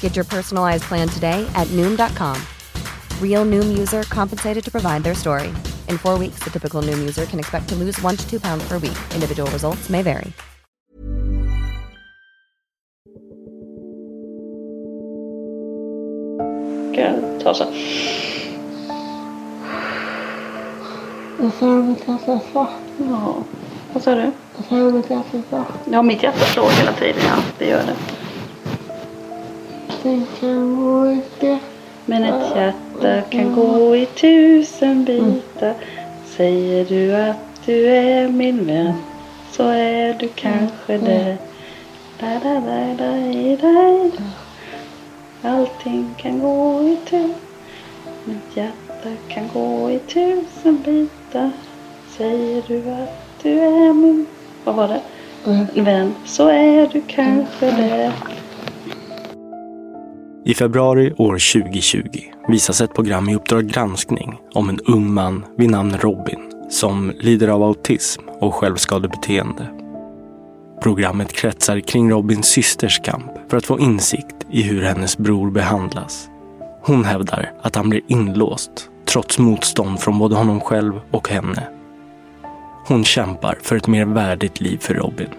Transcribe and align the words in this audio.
Get 0.00 0.16
your 0.16 0.24
personalized 0.24 0.84
plan 0.84 1.08
today 1.08 1.46
at 1.54 1.66
Noom.com. 1.68 2.40
Real 3.20 3.44
Noom 3.44 3.76
user 3.76 4.04
compensated 4.04 4.64
to 4.64 4.70
provide 4.70 5.04
their 5.04 5.14
story. 5.14 5.48
In 5.88 5.98
four 5.98 6.18
weeks, 6.18 6.42
the 6.42 6.50
typical 6.50 6.80
Noom 6.80 6.98
user 6.98 7.26
can 7.26 7.38
expect 7.38 7.68
to 7.68 7.74
lose 7.74 8.00
one 8.00 8.16
to 8.16 8.26
two 8.30 8.40
pounds 8.40 8.66
per 8.66 8.78
week. 8.78 8.96
Individual 9.14 9.50
results 9.50 9.90
may 9.90 10.02
vary. 10.02 10.32
Ska 16.92 17.00
jag 17.02 17.40
ta 17.42 17.54
så? 17.54 17.64
Jag 21.40 21.52
sa 21.58 21.66
mitt 21.66 22.08
hjärta 22.08 22.40
så. 22.52 22.68
Ja. 22.98 23.34
Vad 23.92 24.02
sa 24.02 24.14
du? 24.14 24.30
Jag 24.56 24.64
sa 24.68 24.74
mitt 24.74 25.10
hjärta 25.10 25.42
så. 25.50 25.64
Ja, 25.90 26.02
mitt 26.02 26.22
hjärta 26.22 26.44
slår 26.44 26.70
hela 26.70 26.92
tiden. 26.92 27.22
Ja, 27.26 27.36
det 27.58 27.66
gör 27.66 27.82
det. 27.82 28.25
Det 30.06 30.22
kan 30.40 30.76
gå 30.76 31.12
inte. 31.12 31.58
Men 32.04 32.24
ett 32.24 32.56
hjärta 32.56 33.22
kan 33.30 33.54
gå 33.54 33.96
i 33.96 34.06
tusen 34.06 35.04
bitar. 35.04 35.74
Säger 36.26 36.84
du 36.84 37.14
att 37.14 37.66
du 37.66 37.86
är 37.86 38.28
min 38.28 38.66
vän 38.66 38.92
så 39.50 39.68
är 39.68 40.14
du 40.14 40.28
kanske 40.28 40.98
det. 40.98 41.36
Da, 42.20 42.26
da, 42.26 42.54
da, 42.54 42.94
da, 42.98 43.12
da, 43.56 43.72
da. 43.72 44.10
Allting 45.50 46.14
kan 46.16 46.40
gå 46.40 46.82
i 46.82 46.96
tu. 47.10 47.28
Mitt 48.24 48.56
hjärta 48.56 49.08
kan 49.28 49.48
gå 49.54 49.90
i 49.90 49.98
tusen 49.98 50.82
bitar. 50.84 51.50
Säger 52.16 52.62
du 52.66 52.90
att 52.90 53.42
du 53.42 53.60
är 53.60 53.92
min... 53.92 54.26
Vad 54.64 54.74
var 54.74 54.88
det? 54.88 55.00
Vän 55.80 56.14
så 56.24 56.48
är 56.48 56.88
du 56.92 57.00
kanske 57.00 57.70
det. 57.70 58.12
I 60.48 60.54
februari 60.54 61.12
år 61.12 61.32
2020 61.32 62.02
visas 62.48 62.80
ett 62.80 62.94
program 62.94 63.28
i 63.28 63.34
Uppdrag 63.34 63.66
granskning 63.66 64.38
om 64.52 64.68
en 64.68 64.80
ung 64.80 65.14
man 65.14 65.44
vid 65.56 65.70
namn 65.70 65.96
Robin 65.98 66.52
som 66.70 67.12
lider 67.20 67.48
av 67.48 67.62
autism 67.62 68.22
och 68.40 68.54
självskadebeteende. 68.54 69.68
Programmet 70.82 71.32
kretsar 71.32 71.80
kring 71.80 72.10
Robins 72.10 72.46
systers 72.46 73.00
kamp 73.04 73.32
för 73.48 73.56
att 73.56 73.66
få 73.66 73.80
insikt 73.80 74.36
i 74.50 74.62
hur 74.62 74.82
hennes 74.82 75.18
bror 75.18 75.50
behandlas. 75.50 76.28
Hon 76.82 77.04
hävdar 77.04 77.52
att 77.62 77.76
han 77.76 77.88
blir 77.88 78.02
inlåst 78.06 78.90
trots 79.04 79.38
motstånd 79.38 80.00
från 80.00 80.18
både 80.18 80.34
honom 80.34 80.60
själv 80.60 81.00
och 81.10 81.28
henne. 81.28 81.68
Hon 82.86 83.04
kämpar 83.04 83.58
för 83.62 83.76
ett 83.76 83.88
mer 83.88 84.04
värdigt 84.04 84.60
liv 84.60 84.78
för 84.78 84.94
Robin. 84.94 85.30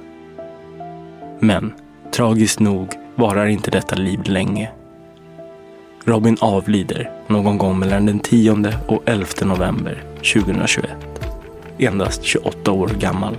Men 1.40 1.74
tragiskt 2.12 2.60
nog 2.60 2.88
varar 3.16 3.46
inte 3.46 3.72
detta 3.72 3.96
liv 3.96 4.20
länge. 4.26 4.72
Robin 6.08 6.38
avlider 6.40 7.12
någon 7.28 7.58
gång 7.58 7.80
mellan 7.80 8.06
den 8.06 8.20
10 8.20 8.74
och 8.88 9.04
11 9.06 9.28
november 9.42 10.04
2021. 10.34 10.90
Endast 11.78 12.24
28 12.24 12.72
år 12.72 12.88
gammal. 13.00 13.38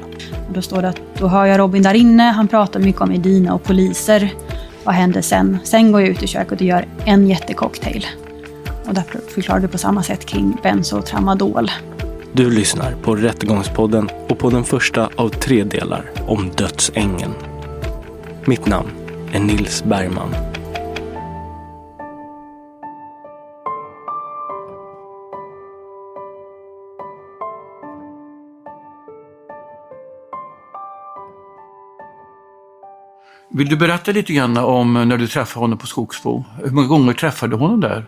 Då 0.55 0.63
står 0.63 0.83
det 0.83 0.89
att 0.89 1.01
då 1.19 1.29
hör 1.29 1.47
jag 1.47 1.59
Robin 1.59 1.83
där 1.83 1.95
inne. 1.95 2.23
Han 2.23 2.49
pratar 2.49 2.81
mycket 2.81 3.01
om 3.01 3.13
Edina 3.13 3.55
och 3.55 3.65
poliser. 3.65 4.33
Vad 4.85 4.95
händer 4.95 5.21
sen? 5.21 5.59
Sen 5.65 5.93
går 5.93 6.01
jag 6.01 6.11
ut 6.11 6.23
i 6.23 6.27
köket 6.27 6.61
och 6.61 6.67
gör 6.67 6.87
en 7.05 7.29
jättecocktail. 7.29 8.07
Och 8.87 8.95
där 8.95 9.05
förklarar 9.29 9.61
du 9.61 9.69
på 9.69 9.79
samma 9.79 10.03
sätt 10.03 10.27
kring 10.27 10.57
benzo 10.63 10.99
och 10.99 11.07
tramadol. 11.07 11.71
Du 12.33 12.51
lyssnar 12.51 12.93
på 12.93 13.17
Rättegångspodden 13.17 14.09
och 14.29 14.39
på 14.39 14.51
den 14.51 14.65
första 14.65 15.11
av 15.17 15.29
tre 15.29 15.65
delar 15.65 16.11
om 16.27 16.51
dödsängeln. 16.57 17.35
Mitt 18.45 18.67
namn 18.67 18.89
är 19.33 19.41
Nils 19.41 19.85
Bergman. 19.85 20.58
Vill 33.51 33.69
du 33.69 33.77
berätta 33.77 34.13
lite 34.13 34.33
grann 34.33 34.57
om 34.57 34.95
när 34.95 35.17
du 35.17 35.29
träffade 35.29 35.65
honom 35.65 35.79
på 35.79 35.87
Skogsbo? 35.87 36.45
Hur 36.63 36.71
många 36.71 36.87
gånger 36.87 37.13
träffade 37.13 37.53
du 37.53 37.57
honom 37.57 37.81
där? 37.81 38.07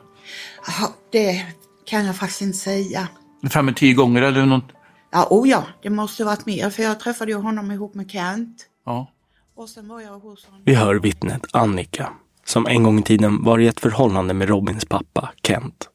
Ja, 0.67 0.89
det 1.13 1.47
kan 1.87 2.07
jag 2.07 2.17
faktiskt 2.17 2.43
inte 2.43 2.59
säga. 2.59 3.09
Fem 3.53 3.69
eller 3.69 3.77
tio 3.77 3.95
gånger 3.95 4.23
eller 4.23 4.47
något? 4.47 4.65
Ja, 5.13 5.27
oh 5.31 5.49
ja, 5.49 5.65
det 5.83 5.91
måste 5.91 6.25
varit 6.25 6.47
mer 6.47 6.71
för 6.71 6.83
jag 6.83 7.01
träffade 7.01 7.33
ju 7.33 7.39
honom 7.39 7.71
ihop 7.71 7.95
med 7.95 8.11
Kent. 8.11 8.67
Ja. 8.87 9.11
Och 9.57 9.69
sen 9.69 9.89
var 9.89 10.01
jag 10.01 10.19
hos 10.19 10.47
honom. 10.47 10.63
Vi 10.65 10.75
hör 10.75 10.95
vittnet 10.95 11.47
Annika, 11.53 12.13
som 12.47 12.67
en 12.67 12.83
gång 12.83 12.99
i 12.99 13.03
tiden 13.03 13.45
var 13.45 13.59
i 13.59 13.67
ett 13.67 13.81
förhållande 13.81 14.35
med 14.35 14.49
Robins 14.49 14.85
pappa, 14.85 15.33
Kent. 15.43 15.89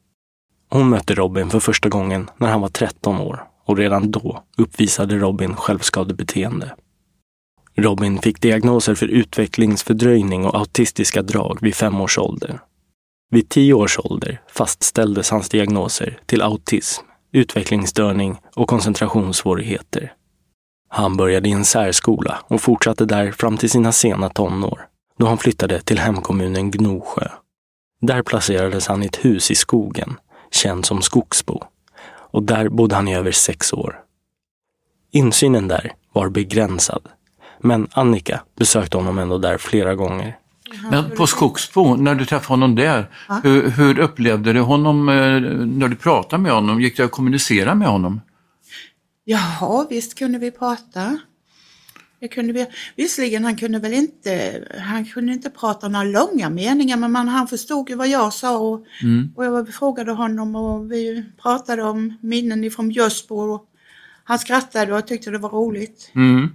Hon 0.70 0.88
mötte 0.88 1.14
Robin 1.14 1.50
för 1.50 1.60
första 1.60 1.88
gången 1.88 2.30
när 2.36 2.48
han 2.48 2.60
var 2.60 2.68
13 2.68 3.20
år 3.20 3.44
och 3.64 3.76
redan 3.76 4.10
då 4.10 4.42
uppvisade 4.56 5.18
Robin 5.18 5.56
självskadebeteende. 5.56 6.74
Robin 7.78 8.18
fick 8.18 8.40
diagnoser 8.40 8.94
för 8.94 9.06
utvecklingsfördröjning 9.06 10.46
och 10.46 10.58
autistiska 10.58 11.22
drag 11.22 11.58
vid 11.60 11.74
fem 11.74 12.00
års 12.00 12.18
ålder. 12.18 12.60
Vid 13.30 13.48
tio 13.48 13.74
års 13.74 13.98
ålder 13.98 14.40
fastställdes 14.52 15.30
hans 15.30 15.48
diagnoser 15.48 16.18
till 16.26 16.42
autism, 16.42 17.04
utvecklingsstörning 17.32 18.36
och 18.54 18.68
koncentrationssvårigheter. 18.68 20.12
Han 20.88 21.16
började 21.16 21.48
i 21.48 21.52
en 21.52 21.64
särskola 21.64 22.38
och 22.48 22.60
fortsatte 22.60 23.04
där 23.04 23.32
fram 23.32 23.56
till 23.56 23.70
sina 23.70 23.92
sena 23.92 24.28
tonår, 24.28 24.86
då 25.18 25.26
han 25.26 25.38
flyttade 25.38 25.80
till 25.80 25.98
hemkommunen 25.98 26.70
Gnosjö. 26.70 27.28
Där 28.00 28.22
placerades 28.22 28.86
han 28.86 29.02
i 29.02 29.06
ett 29.06 29.24
hus 29.24 29.50
i 29.50 29.54
skogen, 29.54 30.16
känd 30.50 30.86
som 30.86 31.02
Skogsbo, 31.02 31.62
och 32.08 32.42
där 32.42 32.68
bodde 32.68 32.94
han 32.94 33.08
i 33.08 33.16
över 33.16 33.32
sex 33.32 33.72
år. 33.72 34.00
Insynen 35.10 35.68
där 35.68 35.92
var 36.12 36.28
begränsad, 36.28 37.02
men 37.60 37.88
Annika 37.92 38.40
besökte 38.58 38.96
honom 38.96 39.18
ändå 39.18 39.38
där 39.38 39.58
flera 39.58 39.94
gånger. 39.94 40.36
Men 40.90 41.10
på 41.10 41.26
Skogsbo, 41.26 41.96
när 41.96 42.14
du 42.14 42.24
träffade 42.24 42.52
honom 42.52 42.74
där, 42.74 43.10
hur, 43.42 43.70
hur 43.70 43.98
upplevde 43.98 44.52
du 44.52 44.60
honom 44.60 45.08
eh, 45.08 45.40
när 45.66 45.88
du 45.88 45.96
pratade 45.96 46.42
med 46.42 46.52
honom? 46.52 46.80
Gick 46.80 46.96
det 46.96 47.04
att 47.04 47.10
kommunicera 47.10 47.74
med 47.74 47.88
honom? 47.88 48.20
Jaha, 49.24 49.86
visst 49.90 50.18
kunde 50.18 50.38
vi 50.38 50.50
prata. 50.50 51.18
Det 52.20 52.28
kunde 52.28 52.52
vi, 52.52 52.66
visserligen 52.96 53.44
han 53.44 53.56
kunde 53.56 53.78
väl 53.78 53.92
inte, 53.92 54.62
han 54.80 55.04
kunde 55.04 55.32
inte 55.32 55.50
prata 55.50 55.88
några 55.88 56.04
långa 56.04 56.50
meningar 56.50 56.96
men 56.96 57.12
man, 57.12 57.28
han 57.28 57.48
förstod 57.48 57.90
ju 57.90 57.94
vad 57.94 58.08
jag 58.08 58.32
sa 58.32 58.58
och, 58.58 58.84
Mm. 59.02 59.32
och 59.36 59.44
jag 59.44 59.68
frågade 59.68 60.12
honom 60.12 60.56
och 60.56 60.92
vi 60.92 61.24
pratade 61.42 61.82
om 61.82 62.18
minnen 62.20 62.64
ifrån 62.64 62.88
Björsbo 62.88 63.60
han 64.24 64.38
skrattade 64.38 64.94
och 64.94 65.06
tyckte 65.06 65.30
det 65.30 65.38
var 65.38 65.50
roligt. 65.50 66.10
Mm. 66.14 66.50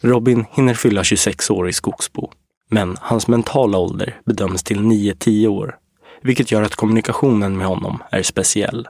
Robin 0.00 0.44
hinner 0.50 0.74
fylla 0.74 1.04
26 1.04 1.50
år 1.50 1.68
i 1.68 1.72
Skogsbo, 1.72 2.30
men 2.70 2.96
hans 3.00 3.28
mentala 3.28 3.78
ålder 3.78 4.20
bedöms 4.24 4.62
till 4.62 4.78
9-10 4.78 5.46
år, 5.46 5.76
vilket 6.22 6.52
gör 6.52 6.62
att 6.62 6.74
kommunikationen 6.74 7.56
med 7.56 7.66
honom 7.66 8.02
är 8.10 8.22
speciell. 8.22 8.88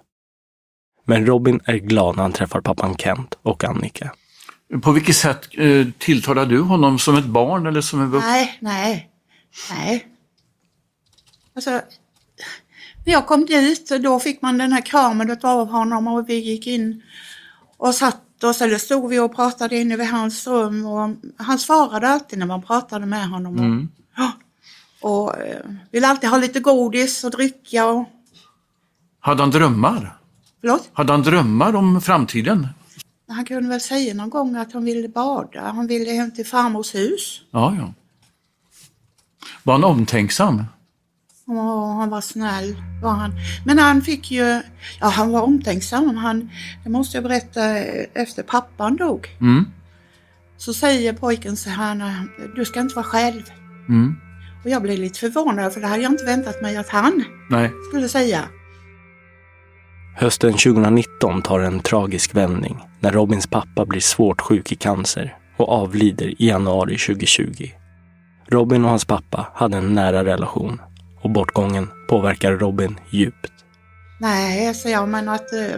Men 1.04 1.26
Robin 1.26 1.60
är 1.64 1.76
glad 1.76 2.16
när 2.16 2.22
han 2.22 2.32
träffar 2.32 2.60
pappan 2.60 2.96
Kent 2.96 3.38
och 3.42 3.64
Annika. 3.64 4.12
På 4.82 4.92
vilket 4.92 5.16
sätt 5.16 5.48
eh, 5.52 5.86
tilltalar 5.98 6.46
du 6.46 6.60
honom? 6.60 6.98
Som 6.98 7.16
ett 7.16 7.24
barn 7.24 7.66
eller 7.66 7.80
som 7.80 8.00
en 8.00 8.10
vuxen? 8.10 8.30
Nej, 8.30 8.58
nej, 8.60 9.10
nej. 9.70 10.06
Alltså, 11.54 11.70
när 13.04 13.12
jag 13.12 13.26
kom 13.26 13.46
dit 13.46 13.88
då 14.02 14.20
fick 14.20 14.42
man 14.42 14.58
den 14.58 14.72
här 14.72 14.86
kramen 14.86 15.38
av 15.42 15.68
honom 15.68 16.08
och 16.08 16.28
vi 16.28 16.34
gick 16.34 16.66
in 16.66 17.02
och 17.76 17.94
satt 17.94 18.25
oss, 18.44 18.62
eller 18.62 18.78
stod 18.78 19.10
vi 19.10 19.18
och 19.18 19.36
pratade 19.36 19.76
inne 19.76 19.96
vid 19.96 20.06
hans 20.08 20.46
rum 20.46 20.86
och 20.86 21.16
han 21.36 21.58
svarade 21.58 22.08
alltid 22.08 22.38
när 22.38 22.46
man 22.46 22.62
pratade 22.62 23.06
med 23.06 23.28
honom. 23.28 23.54
Och, 23.54 23.60
Mm. 23.64 23.88
och 25.00 25.38
eh, 25.38 25.64
ville 25.92 26.06
alltid 26.08 26.30
ha 26.30 26.36
lite 26.38 26.60
godis 26.60 27.24
och 27.24 27.30
dricka 27.30 27.86
och, 27.86 28.04
Hade 29.20 29.42
han 29.42 29.50
drömmar? 29.50 30.18
förlåt? 30.60 30.90
Hade 30.92 31.12
han 31.12 31.22
drömmar 31.22 31.76
om 31.76 32.00
framtiden? 32.00 32.68
Han 33.28 33.44
kunde 33.44 33.68
väl 33.68 33.80
säga 33.80 34.14
någon 34.14 34.30
gång 34.30 34.56
att 34.56 34.72
han 34.72 34.84
ville 34.84 35.08
bada, 35.08 35.60
han 35.60 35.86
ville 35.86 36.10
hem 36.10 36.30
till 36.30 36.46
farmors 36.46 36.94
hus. 36.94 37.40
Ja, 37.50 37.74
ja. 37.78 37.92
Var 39.62 39.74
han 39.74 39.84
omtänksam? 39.84 40.64
Och 41.48 41.86
han 41.86 42.10
var 42.10 42.20
snäll. 42.20 42.76
Var 43.02 43.10
han. 43.10 43.32
Men 43.64 43.78
han 43.78 44.02
fick 44.02 44.30
ju, 44.30 44.62
ja 45.00 45.06
han 45.08 45.32
var 45.32 45.42
omtänksam. 45.42 46.16
Han, 46.16 46.50
det 46.84 46.90
måste 46.90 47.16
jag 47.16 47.24
berätta, 47.24 47.78
efter 48.14 48.42
pappan 48.42 48.96
dog. 48.96 49.28
Mm. 49.40 49.64
Så 50.56 50.74
säger 50.74 51.12
pojken 51.12 51.56
så 51.56 51.70
här, 51.70 52.14
du 52.56 52.64
ska 52.64 52.80
inte 52.80 52.94
vara 52.94 53.06
själv. 53.06 53.42
Mm. 53.88 54.16
Och 54.64 54.70
jag 54.70 54.82
blev 54.82 54.98
lite 54.98 55.18
förvånad 55.18 55.72
för 55.72 55.80
det 55.80 55.86
hade 55.86 56.02
jag 56.02 56.12
inte 56.12 56.24
väntat 56.24 56.62
mig 56.62 56.76
att 56.76 56.88
han 56.88 57.24
Nej. 57.50 57.72
skulle 57.88 58.08
säga. 58.08 58.48
Hösten 60.16 60.52
2019 60.52 61.42
tar 61.42 61.60
en 61.60 61.80
tragisk 61.80 62.34
vändning 62.34 62.78
när 63.00 63.12
Robins 63.12 63.46
pappa 63.46 63.86
blir 63.86 64.00
svårt 64.00 64.40
sjuk 64.40 64.72
i 64.72 64.74
cancer 64.74 65.36
och 65.56 65.68
avlider 65.68 66.42
i 66.42 66.48
januari 66.48 66.98
2020. 66.98 67.70
Robin 68.48 68.84
och 68.84 68.90
hans 68.90 69.04
pappa 69.04 69.48
hade 69.54 69.76
en 69.76 69.94
nära 69.94 70.24
relation 70.24 70.80
och 71.26 71.30
bortgången 71.32 71.88
påverkar 72.08 72.52
Robin 72.52 73.00
djupt. 73.10 73.52
Nej, 74.20 74.74
sa 74.74 74.88
jag, 74.88 75.08
men 75.08 75.28
att 75.28 75.52
eh, 75.52 75.76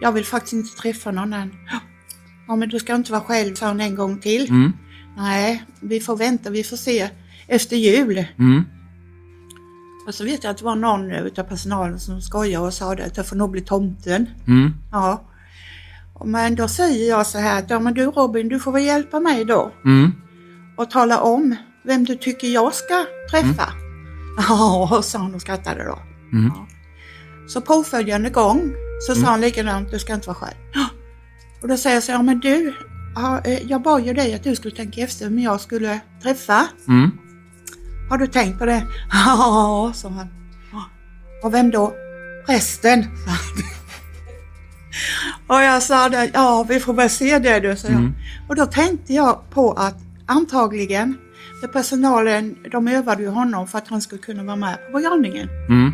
jag 0.00 0.12
vill 0.12 0.24
faktiskt 0.24 0.52
inte 0.52 0.76
träffa 0.76 1.10
någon 1.10 1.32
än. 1.32 1.54
Ja, 2.48 2.56
men 2.56 2.68
du 2.68 2.78
ska 2.78 2.94
inte 2.94 3.12
vara 3.12 3.20
själv, 3.20 3.54
sa 3.54 3.66
han 3.66 3.80
en 3.80 3.94
gång 3.94 4.18
till. 4.18 4.48
Mm. 4.50 4.72
Nej, 5.16 5.64
vi 5.80 6.00
får 6.00 6.16
vänta, 6.16 6.50
vi 6.50 6.64
får 6.64 6.76
se 6.76 7.10
efter 7.46 7.76
jul. 7.76 8.24
Mm. 8.38 8.64
Och 10.06 10.14
så 10.14 10.24
vet 10.24 10.44
jag 10.44 10.50
att 10.50 10.58
det 10.58 10.64
var 10.64 10.76
någon 10.76 11.10
utav 11.10 11.44
personalen 11.44 12.00
som 12.00 12.20
skojade 12.20 12.66
och 12.66 12.74
sa 12.74 12.94
det, 12.94 13.04
att 13.04 13.16
jag 13.16 13.26
får 13.26 13.36
nog 13.36 13.50
bli 13.50 13.60
tomten. 13.60 14.26
Mm. 14.46 14.72
Ja. 14.92 15.24
Men 16.24 16.54
då 16.54 16.68
säger 16.68 17.08
jag 17.08 17.26
så 17.26 17.38
här 17.38 17.58
att, 17.58 17.70
ja 17.70 17.80
men 17.80 17.94
du 17.94 18.04
Robin, 18.04 18.48
du 18.48 18.60
får 18.60 18.72
väl 18.72 18.84
hjälpa 18.84 19.20
mig 19.20 19.44
då 19.44 19.72
Mm. 19.84 20.12
och 20.76 20.90
tala 20.90 21.20
om 21.20 21.56
vem 21.84 22.04
du 22.04 22.14
tycker 22.16 22.48
jag 22.48 22.74
ska 22.74 23.04
träffa. 23.30 23.72
Ja, 24.48 25.00
sa 25.04 25.18
han 25.18 25.34
och 25.34 25.40
skrattade 25.40 25.84
då. 25.84 25.98
Mm. 26.32 26.52
Ja. 26.56 26.66
Så 27.48 27.60
påföljande 27.60 28.30
gång 28.30 28.72
så 29.06 29.14
sa 29.14 29.26
han 29.26 29.40
likadant, 29.40 29.90
du 29.90 29.98
ska 29.98 30.14
inte 30.14 30.26
vara 30.26 30.36
själv. 30.36 30.54
Och 31.62 31.68
då 31.68 31.76
säger 31.76 31.96
jag 31.96 32.02
så 32.02 32.12
ja 32.12 32.22
men 32.22 32.40
du, 32.40 32.74
ja, 33.14 33.40
eh, 33.44 33.62
jag 33.62 33.82
bad 33.82 34.06
ju 34.06 34.12
dig 34.12 34.34
att 34.34 34.44
du 34.44 34.56
skulle 34.56 34.76
tänka 34.76 35.00
efter 35.00 35.24
vem 35.24 35.38
jag 35.38 35.60
skulle 35.60 36.00
träffa. 36.22 36.66
Mm. 36.88 37.10
Har 38.10 38.18
du 38.18 38.26
tänkt 38.26 38.58
på 38.58 38.64
det? 38.66 38.86
Ja, 39.12 39.92
sa 39.94 40.08
han. 40.08 40.28
"Ja. 40.72 40.84
Och 41.42 41.54
vem 41.54 41.70
då? 41.70 41.94
Prästen, 42.46 43.02
sa 43.02 43.30
han. 43.30 43.64
Och 45.46 45.62
jag 45.64 45.82
sa 45.82 46.08
det, 46.08 46.30
ja 46.34 46.66
vi 46.68 46.80
får 46.80 46.92
väl 46.94 47.10
se 47.10 47.38
det 47.38 47.60
du, 47.60 47.76
sa 47.76 47.88
jag. 47.88 47.96
Mm. 47.96 48.14
Och 48.48 48.56
då 48.56 48.66
tänkte 48.66 49.14
jag 49.14 49.50
på 49.50 49.72
att 49.72 49.96
antagligen, 50.26 51.16
för 51.60 51.68
personalen, 51.68 52.56
de 52.72 52.88
övade 52.88 53.22
ju 53.22 53.28
honom 53.28 53.66
för 53.66 53.78
att 53.78 53.88
han 53.88 54.00
skulle 54.00 54.22
kunna 54.22 54.42
vara 54.42 54.56
med 54.56 54.78
på 54.86 54.92
begravningen. 54.92 55.48
Mm. 55.68 55.92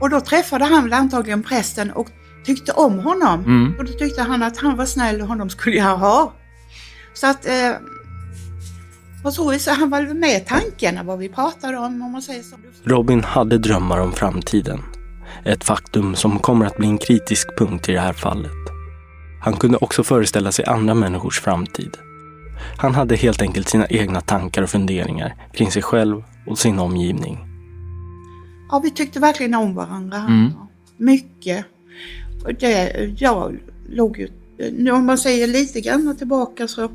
Och 0.00 0.10
då 0.10 0.20
träffade 0.20 0.64
han 0.64 0.84
väl 0.84 0.92
antagligen 0.92 1.42
prästen 1.42 1.90
och 1.90 2.08
tyckte 2.44 2.72
om 2.72 2.98
honom. 2.98 3.44
Mm. 3.44 3.74
Och 3.78 3.84
då 3.84 3.92
tyckte 3.92 4.22
han 4.22 4.42
att 4.42 4.58
han 4.58 4.76
var 4.76 4.86
snäll 4.86 5.20
och 5.20 5.28
honom 5.28 5.50
skulle 5.50 5.76
jag 5.76 5.96
ha. 5.96 6.32
Så 7.14 7.26
att 7.26 7.46
eh, 7.46 7.72
på 9.22 9.30
så 9.30 9.50
vis 9.50 9.68
han 9.68 9.90
väl 9.90 10.14
med 10.14 10.42
i 10.42 10.44
tankarna 10.44 11.02
vad 11.02 11.18
vi 11.18 11.28
pratade 11.28 11.76
om, 11.78 12.02
om 12.02 12.12
man 12.12 12.22
säger 12.22 12.42
så. 12.42 12.56
Robin 12.84 13.24
hade 13.24 13.58
drömmar 13.58 13.98
om 13.98 14.12
framtiden. 14.12 14.82
Ett 15.44 15.64
faktum 15.64 16.14
som 16.14 16.38
kommer 16.38 16.66
att 16.66 16.76
bli 16.76 16.88
en 16.88 16.98
kritisk 16.98 17.58
punkt 17.58 17.88
i 17.88 17.92
det 17.92 18.00
här 18.00 18.12
fallet. 18.12 18.50
Han 19.40 19.56
kunde 19.56 19.76
också 19.76 20.04
föreställa 20.04 20.52
sig 20.52 20.64
andra 20.64 20.94
människors 20.94 21.40
framtid. 21.40 21.96
Han 22.76 22.94
hade 22.94 23.16
helt 23.16 23.42
enkelt 23.42 23.68
sina 23.68 23.86
egna 23.86 24.20
tankar 24.20 24.62
och 24.62 24.70
funderingar 24.70 25.34
kring 25.52 25.70
sig 25.70 25.82
själv 25.82 26.22
och 26.46 26.58
sin 26.58 26.78
omgivning. 26.78 27.38
Ja, 28.70 28.78
vi 28.84 28.90
tyckte 28.90 29.20
verkligen 29.20 29.54
om 29.54 29.74
varandra. 29.74 30.16
Mm. 30.16 30.50
Mycket. 30.96 31.64
Och 32.44 32.54
det, 32.54 32.92
jag 33.18 33.56
låg 33.90 34.18
ju, 34.18 34.28
nu 34.78 34.90
om 34.90 35.06
man 35.06 35.18
säger 35.18 35.46
lite 35.46 35.80
grann 35.80 36.16
tillbaka 36.18 36.68
så 36.68 36.90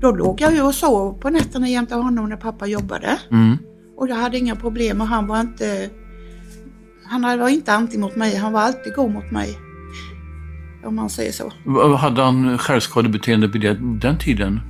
då 0.00 0.10
låg 0.10 0.40
jag 0.40 0.54
ju 0.54 0.62
och 0.62 0.74
sov 0.74 1.18
på 1.20 1.30
nätterna 1.30 1.68
jämte 1.68 1.94
honom 1.94 2.28
när 2.28 2.36
pappa 2.36 2.66
jobbade. 2.66 3.18
Mm. 3.30 3.58
Och 3.96 4.08
jag 4.08 4.16
hade 4.16 4.38
inga 4.38 4.56
problem 4.56 5.00
och 5.00 5.06
han 5.06 5.26
var 5.26 5.40
inte 5.40 5.90
han 7.06 7.22
var 7.38 7.48
inte 7.48 7.72
anti 7.72 7.98
mot 7.98 8.16
mig, 8.16 8.36
han 8.36 8.52
var 8.52 8.60
alltid 8.60 8.94
god 8.94 9.10
mot 9.12 9.30
mig. 9.30 9.58
Om 10.84 10.94
man 10.96 11.10
säger 11.10 11.32
så. 11.32 11.52
Hade 11.96 12.22
han 12.22 12.58
självskadebeteende 12.58 13.48
det- 13.48 13.78
den 14.00 14.18
tiden? 14.18 14.60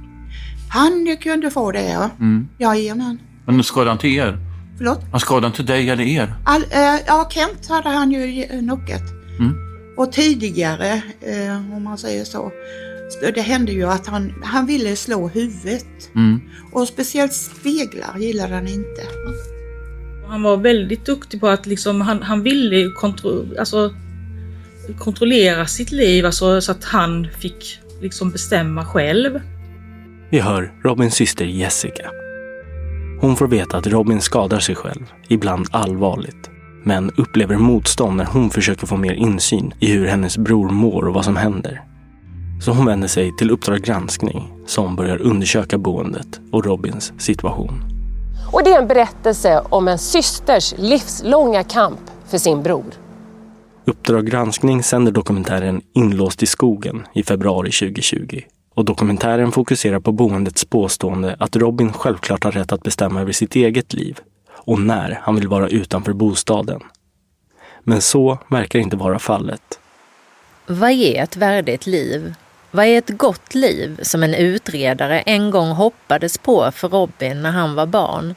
Han 0.75 1.17
kunde 1.21 1.51
få 1.51 1.73
det 1.73 1.83
ja. 1.83 2.11
Mm. 2.21 2.49
Jajamän. 2.59 3.19
Men 3.47 3.65
skadade 3.65 3.91
han 3.91 3.99
till 3.99 4.17
er? 4.17 4.39
Förlåt? 4.77 5.01
Han 5.11 5.21
skadade 5.21 5.55
till 5.55 5.67
dig 5.67 5.91
eller 5.91 6.05
er? 6.05 6.35
All, 6.45 6.63
eh, 6.71 7.01
ja, 7.07 7.29
Kent 7.31 7.69
hade 7.69 7.89
han 7.89 8.13
ju 8.13 8.43
eh, 8.43 8.59
knockat. 8.59 9.03
Mm. 9.39 9.55
Och 9.97 10.13
tidigare, 10.13 11.03
eh, 11.21 11.77
om 11.77 11.83
man 11.85 11.99
säger 11.99 12.25
så, 12.25 12.53
det 13.35 13.41
hände 13.41 13.73
ju 13.73 13.85
att 13.85 14.07
han, 14.07 14.35
han 14.43 14.67
ville 14.67 14.97
slå 14.97 15.29
huvudet. 15.29 16.15
Mm. 16.15 16.41
Och 16.73 16.89
speciellt 16.89 17.33
speglar 17.33 18.19
gillade 18.19 18.55
han 18.55 18.69
inte. 18.69 19.03
Han 20.29 20.43
var 20.43 20.57
väldigt 20.57 21.07
duktig 21.07 21.41
på 21.41 21.49
att 21.49 21.67
liksom, 21.67 22.01
han, 22.01 22.23
han 22.23 22.43
ville 22.43 22.93
kontro, 22.93 23.59
alltså, 23.59 23.95
kontrollera 24.99 25.67
sitt 25.67 25.93
liv 25.93 26.27
alltså, 26.27 26.61
så 26.61 26.73
att 26.73 26.85
han 26.85 27.29
fick 27.39 27.81
liksom 28.01 28.31
bestämma 28.31 28.85
själv. 28.85 29.41
Vi 30.35 30.41
hör 30.41 30.73
Robins 30.83 31.15
syster 31.15 31.45
Jessica. 31.45 32.11
Hon 33.21 33.37
får 33.37 33.47
veta 33.47 33.77
att 33.77 33.87
Robin 33.87 34.21
skadar 34.21 34.59
sig 34.59 34.75
själv, 34.75 35.13
ibland 35.29 35.67
allvarligt. 35.71 36.51
Men 36.85 37.11
upplever 37.11 37.57
motstånd 37.57 38.17
när 38.17 38.25
hon 38.25 38.51
försöker 38.51 38.87
få 38.87 38.97
mer 38.97 39.13
insyn 39.13 39.75
i 39.81 39.93
hur 39.93 40.07
hennes 40.07 40.39
bror 40.39 40.71
mår 40.71 41.09
och 41.09 41.15
vad 41.15 41.25
som 41.25 41.37
händer. 41.37 41.83
Så 42.65 42.73
hon 42.73 42.87
vänder 42.87 43.09
sig 43.09 43.37
till 43.37 43.51
Uppdrag 43.51 43.81
granskning 43.81 44.53
som 44.67 44.97
börjar 44.97 45.23
undersöka 45.23 45.79
boendet 45.79 46.41
och 46.53 46.65
Robins 46.65 47.13
situation. 47.19 47.85
Och 48.53 48.65
det 48.65 48.73
är 48.73 48.83
en 48.83 48.89
berättelse 48.89 49.63
om 49.71 49.89
en 49.89 49.99
systers 49.99 50.75
livslånga 50.79 51.63
kamp 51.63 52.01
för 52.27 52.39
sin 52.39 52.63
bror. 52.63 52.95
Uppdrag 53.85 54.27
granskning 54.27 54.83
sänder 54.83 55.13
dokumentären 55.13 55.83
Inlåst 55.93 56.43
i 56.43 56.47
skogen 56.47 57.07
i 57.15 57.23
februari 57.23 57.71
2020. 57.71 58.41
Och 58.75 58.85
dokumentären 58.85 59.53
fokuserar 59.53 60.01
på 60.01 60.13
boendets 60.13 60.65
påstående 60.65 61.37
att 61.39 61.57
Robin 61.57 61.93
självklart 61.93 62.45
har 62.45 62.53
rätt 62.53 62.73
att 62.73 62.83
bestämma 62.83 63.21
över 63.21 63.33
sitt 63.33 63.57
eget 63.57 63.93
liv 63.93 64.19
och 64.53 64.81
när 64.81 65.21
han 65.23 65.35
vill 65.35 65.49
vara 65.49 65.69
utanför 65.69 66.13
bostaden. 66.13 66.81
Men 67.83 68.03
så 68.03 68.39
verkar 68.49 68.79
inte 68.79 68.97
vara 68.97 69.19
fallet. 69.19 69.79
Vad 70.67 70.91
är 70.91 71.23
ett 71.23 71.37
värdigt 71.37 71.87
liv? 71.87 72.35
Vad 72.71 72.87
är 72.87 72.99
ett 72.99 73.19
gott 73.19 73.55
liv 73.55 74.01
som 74.03 74.23
en 74.23 74.35
utredare 74.35 75.21
en 75.21 75.51
gång 75.51 75.69
hoppades 75.69 76.39
på 76.39 76.71
för 76.73 76.89
Robin 76.89 77.43
när 77.43 77.51
han 77.51 77.75
var 77.75 77.87
barn? 77.87 78.35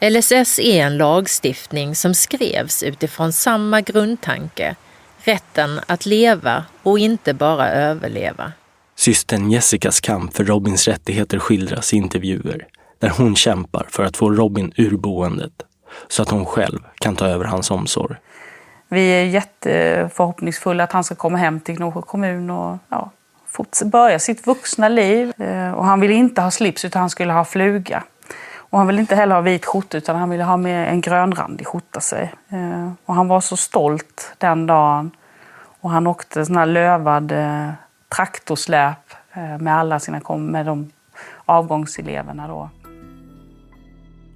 LSS 0.00 0.58
är 0.58 0.86
en 0.86 0.96
lagstiftning 0.96 1.94
som 1.94 2.14
skrevs 2.14 2.82
utifrån 2.82 3.32
samma 3.32 3.80
grundtanke, 3.80 4.76
rätten 5.18 5.80
att 5.86 6.06
leva 6.06 6.64
och 6.82 6.98
inte 6.98 7.34
bara 7.34 7.70
överleva. 7.70 8.52
Systern 9.04 9.50
Jessicas 9.50 10.00
kamp 10.00 10.36
för 10.36 10.44
Robins 10.44 10.88
rättigheter 10.88 11.38
skildras 11.38 11.92
i 11.94 11.96
intervjuer 11.96 12.66
där 12.98 13.08
hon 13.08 13.36
kämpar 13.36 13.86
för 13.88 14.04
att 14.04 14.16
få 14.16 14.30
Robin 14.30 14.72
ur 14.76 14.96
boendet 14.96 15.52
så 16.08 16.22
att 16.22 16.30
hon 16.30 16.46
själv 16.46 16.78
kan 16.98 17.16
ta 17.16 17.26
över 17.26 17.44
hans 17.44 17.70
omsorg. 17.70 18.16
Vi 18.88 19.08
är 19.08 19.24
jätteförhoppningsfulla 19.24 20.84
att 20.84 20.92
han 20.92 21.04
ska 21.04 21.14
komma 21.14 21.38
hem 21.38 21.60
till 21.60 21.74
Gnosjö 21.74 22.02
kommun 22.02 22.50
och 22.50 22.78
ja, 22.88 23.10
börja 23.84 24.18
sitt 24.18 24.46
vuxna 24.46 24.88
liv. 24.88 25.32
Eh, 25.40 25.72
och 25.72 25.84
han 25.84 26.00
ville 26.00 26.14
inte 26.14 26.40
ha 26.40 26.50
slips 26.50 26.84
utan 26.84 27.00
han 27.00 27.10
skulle 27.10 27.32
ha 27.32 27.44
fluga. 27.44 28.04
Och 28.56 28.78
han 28.78 28.86
ville 28.86 29.00
inte 29.00 29.16
heller 29.16 29.34
ha 29.34 29.42
vit 29.42 29.64
skjorta 29.64 29.96
utan 29.96 30.16
han 30.16 30.30
ville 30.30 30.44
ha 30.44 30.56
med 30.56 30.88
en 30.88 31.00
grönrandig 31.00 31.66
skjorta 31.66 32.00
sig. 32.00 32.32
Eh, 32.48 32.92
och 33.04 33.14
han 33.14 33.28
var 33.28 33.40
så 33.40 33.56
stolt 33.56 34.34
den 34.38 34.66
dagen. 34.66 35.10
Och 35.80 35.90
han 35.90 36.06
åkte 36.06 36.46
sån 36.46 36.56
här 36.56 36.66
lövad 36.66 37.32
eh, 37.32 37.70
traktorsläp 38.16 39.12
eh, 39.34 39.58
med 39.58 39.74
alla 39.74 40.00
sina 40.00 40.36
med 40.38 40.66
de 40.66 40.90
avgångseleverna 41.44 42.48
då. 42.48 42.70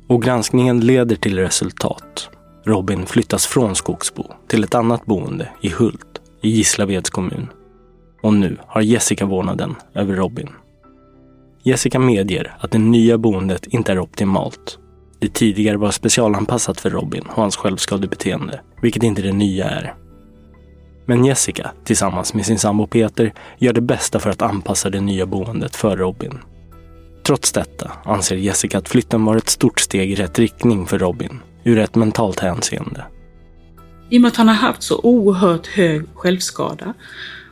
Och 0.09 0.23
granskningen 0.23 0.81
leder 0.81 1.17
till 1.17 1.39
resultat. 1.39 2.31
Robin 2.65 3.07
flyttas 3.07 3.47
från 3.47 3.75
Skogsbo 3.75 4.25
till 4.47 4.65
ett 4.65 4.75
annat 4.75 5.07
boende 5.07 5.49
i 5.63 5.69
Hult 5.69 6.21
i 6.43 6.49
Gislaveds 6.49 7.11
kommun. 7.11 7.49
Och 8.23 8.35
nu 8.35 8.57
har 8.67 8.81
Jessica 8.81 9.27
vårdnaden 9.27 9.75
över 9.95 10.15
Robin. 10.15 10.49
Jessica 11.63 11.99
medger 11.99 12.57
att 12.61 12.71
det 12.71 12.79
nya 12.79 13.19
boendet 13.19 13.67
inte 13.67 13.93
är 13.93 13.99
optimalt. 13.99 14.79
Det 15.19 15.35
tidigare 15.35 15.77
var 15.77 15.91
specialanpassat 15.91 16.81
för 16.81 16.91
Robin 16.91 17.25
och 17.29 17.43
hans 17.43 17.57
självskadebeteende, 17.57 18.61
vilket 18.83 19.03
inte 19.03 19.23
det 19.23 19.33
nya 19.33 19.71
är. 19.71 19.95
Men 21.09 21.25
Jessica, 21.25 21.71
tillsammans 21.85 22.35
med 22.35 22.47
sin 22.47 22.59
sambo 22.59 22.87
Peter, 22.87 23.33
gör 23.59 23.73
det 23.73 23.81
bästa 23.81 24.21
för 24.21 24.31
att 24.31 24.43
anpassa 24.43 24.91
det 24.91 25.01
nya 25.01 25.27
boendet 25.27 25.77
för 25.77 25.97
Robin. 25.97 26.39
Trots 27.27 27.53
detta 27.53 27.93
anser 28.05 28.37
Jessica 28.37 28.79
att 28.79 28.89
flytten 28.89 29.25
var 29.25 29.37
ett 29.37 29.49
stort 29.49 29.81
steg 29.81 30.11
i 30.11 30.15
rätt 30.15 30.39
riktning 30.39 30.87
för 30.87 30.99
Robin, 30.99 31.41
ur 31.65 31.79
ett 31.79 31.95
mentalt 31.95 32.41
hänseende. 32.41 33.05
I 34.09 34.19
och 34.19 34.23
med 34.23 34.29
att 34.29 34.37
han 34.37 34.49
har 34.49 34.55
haft 34.55 34.83
så 34.83 35.01
oerhört 35.03 35.67
hög 35.67 36.03
självskada 36.15 36.95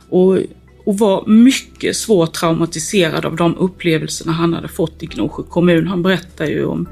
och, 0.09 0.37
och 0.85 0.97
var 0.97 1.25
mycket 1.27 1.95
svårt 1.95 2.33
traumatiserad 2.33 3.25
av 3.25 3.35
de 3.35 3.55
upplevelserna 3.55 4.31
han 4.31 4.53
hade 4.53 4.67
fått 4.67 5.03
i 5.03 5.05
Gnosjö 5.05 5.43
kommun. 5.43 5.87
Han 5.87 6.03
berättar 6.03 6.45
ju 6.45 6.65
om 6.65 6.89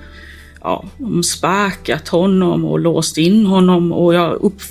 ja, 0.62 0.86
de 0.98 1.24
sparkat 1.24 2.08
honom 2.08 2.66
och 2.66 2.80
låst 2.80 3.18
in 3.18 3.46
honom 3.46 3.92
och 3.92 4.14
jag 4.14 4.34
upp, 4.34 4.62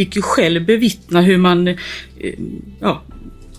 fick 0.00 0.16
ju 0.16 0.22
själv 0.22 0.66
bevittna 0.66 1.20
hur 1.20 1.38
man 1.38 1.68
eh, 1.68 1.76
ja, 2.80 3.02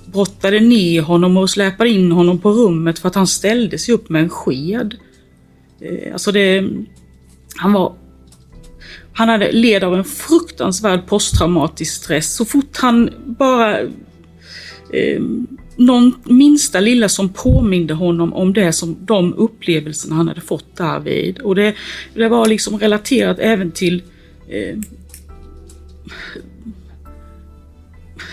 brottade 0.05 0.59
ner 0.59 1.01
honom 1.01 1.37
och 1.37 1.49
släpade 1.49 1.89
in 1.89 2.11
honom 2.11 2.39
på 2.39 2.51
rummet 2.51 2.99
för 2.99 3.07
att 3.07 3.15
han 3.15 3.27
ställde 3.27 3.77
sig 3.77 3.93
upp 3.93 4.09
med 4.09 4.21
en 4.21 4.29
sked. 4.29 4.95
Eh, 5.81 6.13
alltså 6.13 6.31
det... 6.31 6.69
Han 7.55 7.73
var... 7.73 7.93
Han 9.13 9.29
hade 9.29 9.51
led 9.51 9.83
av 9.83 9.95
en 9.95 10.03
fruktansvärd 10.03 11.07
posttraumatisk 11.07 12.03
stress. 12.03 12.35
Så 12.35 12.45
fort 12.45 12.77
han 12.77 13.09
bara... 13.25 13.79
Eh, 14.93 15.21
någon 15.75 16.13
minsta 16.23 16.79
lilla 16.79 17.09
som 17.09 17.29
påminde 17.29 17.93
honom 17.93 18.33
om 18.33 18.53
det 18.53 18.73
som 18.73 18.97
de 19.05 19.33
upplevelserna 19.33 20.15
han 20.15 20.27
hade 20.27 20.41
fått 20.41 20.77
därvid. 20.77 21.39
Och 21.39 21.55
det, 21.55 21.75
det 22.13 22.29
var 22.29 22.47
liksom 22.47 22.79
relaterat 22.79 23.39
även 23.39 23.71
till 23.71 24.03
eh, 24.49 24.77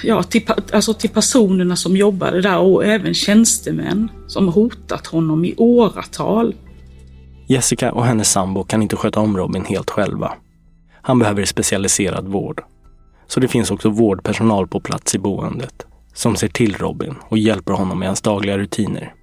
ja, 0.03 0.23
till, 0.23 0.43
alltså 0.73 0.95
till 0.95 1.11
personerna 1.11 1.77
som 1.77 1.97
jobbade 1.97 2.41
där 2.41 2.59
och 2.59 2.85
även 2.85 3.15
tjänstemän 3.15 4.11
som 4.27 4.49
hotat 4.49 5.07
honom 5.07 5.45
i 5.45 5.55
åratal. 5.57 6.55
Jessica 7.47 7.93
och 7.93 8.05
hennes 8.05 8.31
sambo 8.31 8.65
kan 8.65 8.83
inte 8.83 8.97
sköta 8.97 9.21
om 9.21 9.37
Robin 9.37 9.65
helt 9.65 9.91
själva. 9.91 10.33
Han 11.03 11.19
behöver 11.19 11.45
specialiserad 11.45 12.29
vård. 12.29 12.63
Så 13.27 13.41
det 13.41 13.49
finns 13.49 13.71
också 13.71 13.89
vårdpersonal 13.89 14.69
på 14.69 14.81
plats 14.81 15.15
i 15.15 15.19
boendet 15.19 15.87
som 16.15 16.37
ser 16.37 16.49
till 16.49 16.77
Robin 16.77 17.15
och 17.29 17.39
hjälper 17.39 17.73
honom 17.73 17.99
med 17.99 18.09
hans 18.09 18.21
dagliga 18.21 18.59
rutiner. 18.59 19.15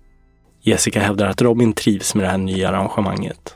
Jessica 0.61 0.99
hävdar 0.99 1.27
att 1.27 1.41
Robin 1.41 1.73
trivs 1.73 2.15
med 2.15 2.25
det 2.25 2.29
här 2.29 2.37
nya 2.37 2.69
arrangemanget. 2.69 3.55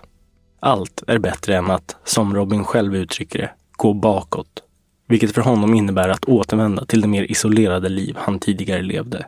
Allt 0.59 1.03
är 1.07 1.17
bättre 1.17 1.57
än 1.57 1.71
att, 1.71 1.95
som 2.03 2.35
Robin 2.35 2.63
själv 2.63 2.95
uttrycker 2.95 3.39
det, 3.39 3.51
gå 3.71 3.93
bakåt 3.93 4.63
vilket 5.09 5.31
för 5.35 5.41
honom 5.41 5.73
innebär 5.73 6.09
att 6.09 6.25
återvända 6.25 6.85
till 6.85 7.01
det 7.01 7.07
mer 7.07 7.31
isolerade 7.31 7.89
liv 7.89 8.15
han 8.17 8.39
tidigare 8.39 8.81
levde. 8.81 9.25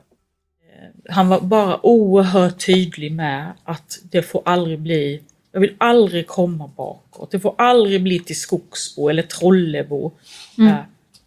Han 1.09 1.27
var 1.27 1.41
bara 1.41 1.85
oerhört 1.85 2.65
tydlig 2.65 3.11
med 3.11 3.53
att 3.63 3.99
det 4.11 4.21
får 4.21 4.41
aldrig 4.45 4.79
bli, 4.79 5.21
jag 5.51 5.59
vill 5.59 5.75
aldrig 5.77 6.27
komma 6.27 6.69
bakåt. 6.75 7.31
Det 7.31 7.39
får 7.39 7.55
aldrig 7.57 8.03
bli 8.03 8.19
till 8.19 8.39
Skogsbo 8.39 9.09
eller 9.09 9.23
Trollebo. 9.23 10.11
Mm. 10.57 10.75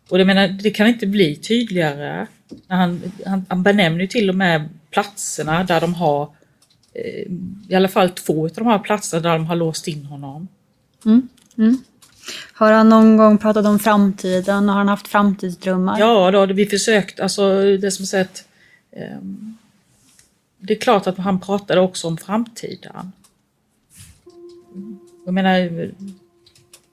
Och 0.09 0.19
det, 0.19 0.25
menar, 0.25 0.49
det 0.49 0.71
kan 0.71 0.87
inte 0.87 1.07
bli 1.07 1.37
tydligare. 1.37 2.27
Han, 2.69 3.03
han, 3.27 3.47
han 3.49 3.63
benämner 3.63 4.07
till 4.07 4.29
och 4.29 4.37
med 4.37 4.69
platserna 4.91 5.65
där 5.65 5.81
de 5.81 5.95
har, 5.95 6.23
eh, 6.95 7.33
i 7.69 7.75
alla 7.75 7.89
fall 7.89 8.11
två 8.11 8.45
av 8.45 8.51
de 8.55 8.67
här 8.67 8.79
platserna 8.79 9.23
där 9.23 9.33
de 9.33 9.47
har 9.47 9.57
låst 9.57 9.89
in 9.89 10.05
honom. 10.05 10.49
Mm. 11.05 11.29
Mm. 11.59 11.79
Har 12.53 12.73
han 12.73 12.89
någon 12.89 13.17
gång 13.17 13.39
pratat 13.39 13.67
om 13.67 13.79
framtiden? 13.79 14.69
Har 14.69 14.77
han 14.77 14.89
haft 14.89 15.09
framtidsdrömmar? 15.09 15.99
Ja, 15.99 16.31
då 16.31 16.39
hade 16.39 16.55
vi 16.55 16.67
försökt. 16.67 17.21
Alltså 17.21 17.77
det 17.77 17.91
som 17.91 18.07
sagt. 18.07 18.45
Eh, 18.93 19.19
det 20.59 20.75
är 20.75 20.79
klart 20.79 21.07
att 21.07 21.19
han 21.19 21.41
pratade 21.41 21.81
också 21.81 22.09
om 22.09 22.17
framtiden. 22.17 23.13
Jag 25.25 25.35
menar... 25.35 25.91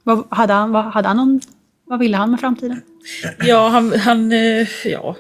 Vad, 0.03 0.25
hade, 0.29 0.53
han, 0.53 0.71
vad, 0.71 0.83
hade 0.85 1.07
han 1.07 1.17
någon, 1.17 1.41
vad 1.85 1.99
ville 1.99 2.17
han 2.17 2.31
med 2.31 2.39
framtiden? 2.39 2.81
Ja, 3.39 3.67
han... 3.67 3.93
han 3.93 4.31
eh, 4.31 4.67
ja. 4.85 5.15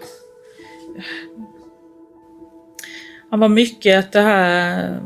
Han 3.29 3.39
var 3.39 3.49
mycket 3.49 3.99
att 3.99 4.11
det 4.11 4.21
här... 4.21 5.01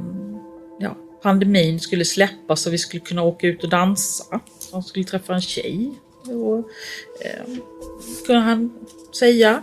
Ja, 0.80 0.96
pandemin 1.22 1.80
skulle 1.80 2.06
släppas 2.06 2.68
och 2.68 2.74
vi 2.74 2.78
skulle 2.78 3.02
kunna 3.02 3.24
åka 3.24 3.48
ut 3.48 3.64
och 3.64 3.70
dansa 3.70 4.40
han 4.76 4.84
skulle 4.84 5.06
träffa 5.06 5.34
en 5.34 5.42
tjej. 5.42 5.92
Och, 6.24 6.58
eh, 7.26 7.46
kunde 8.26 8.42
han 8.42 8.72
säga. 9.20 9.62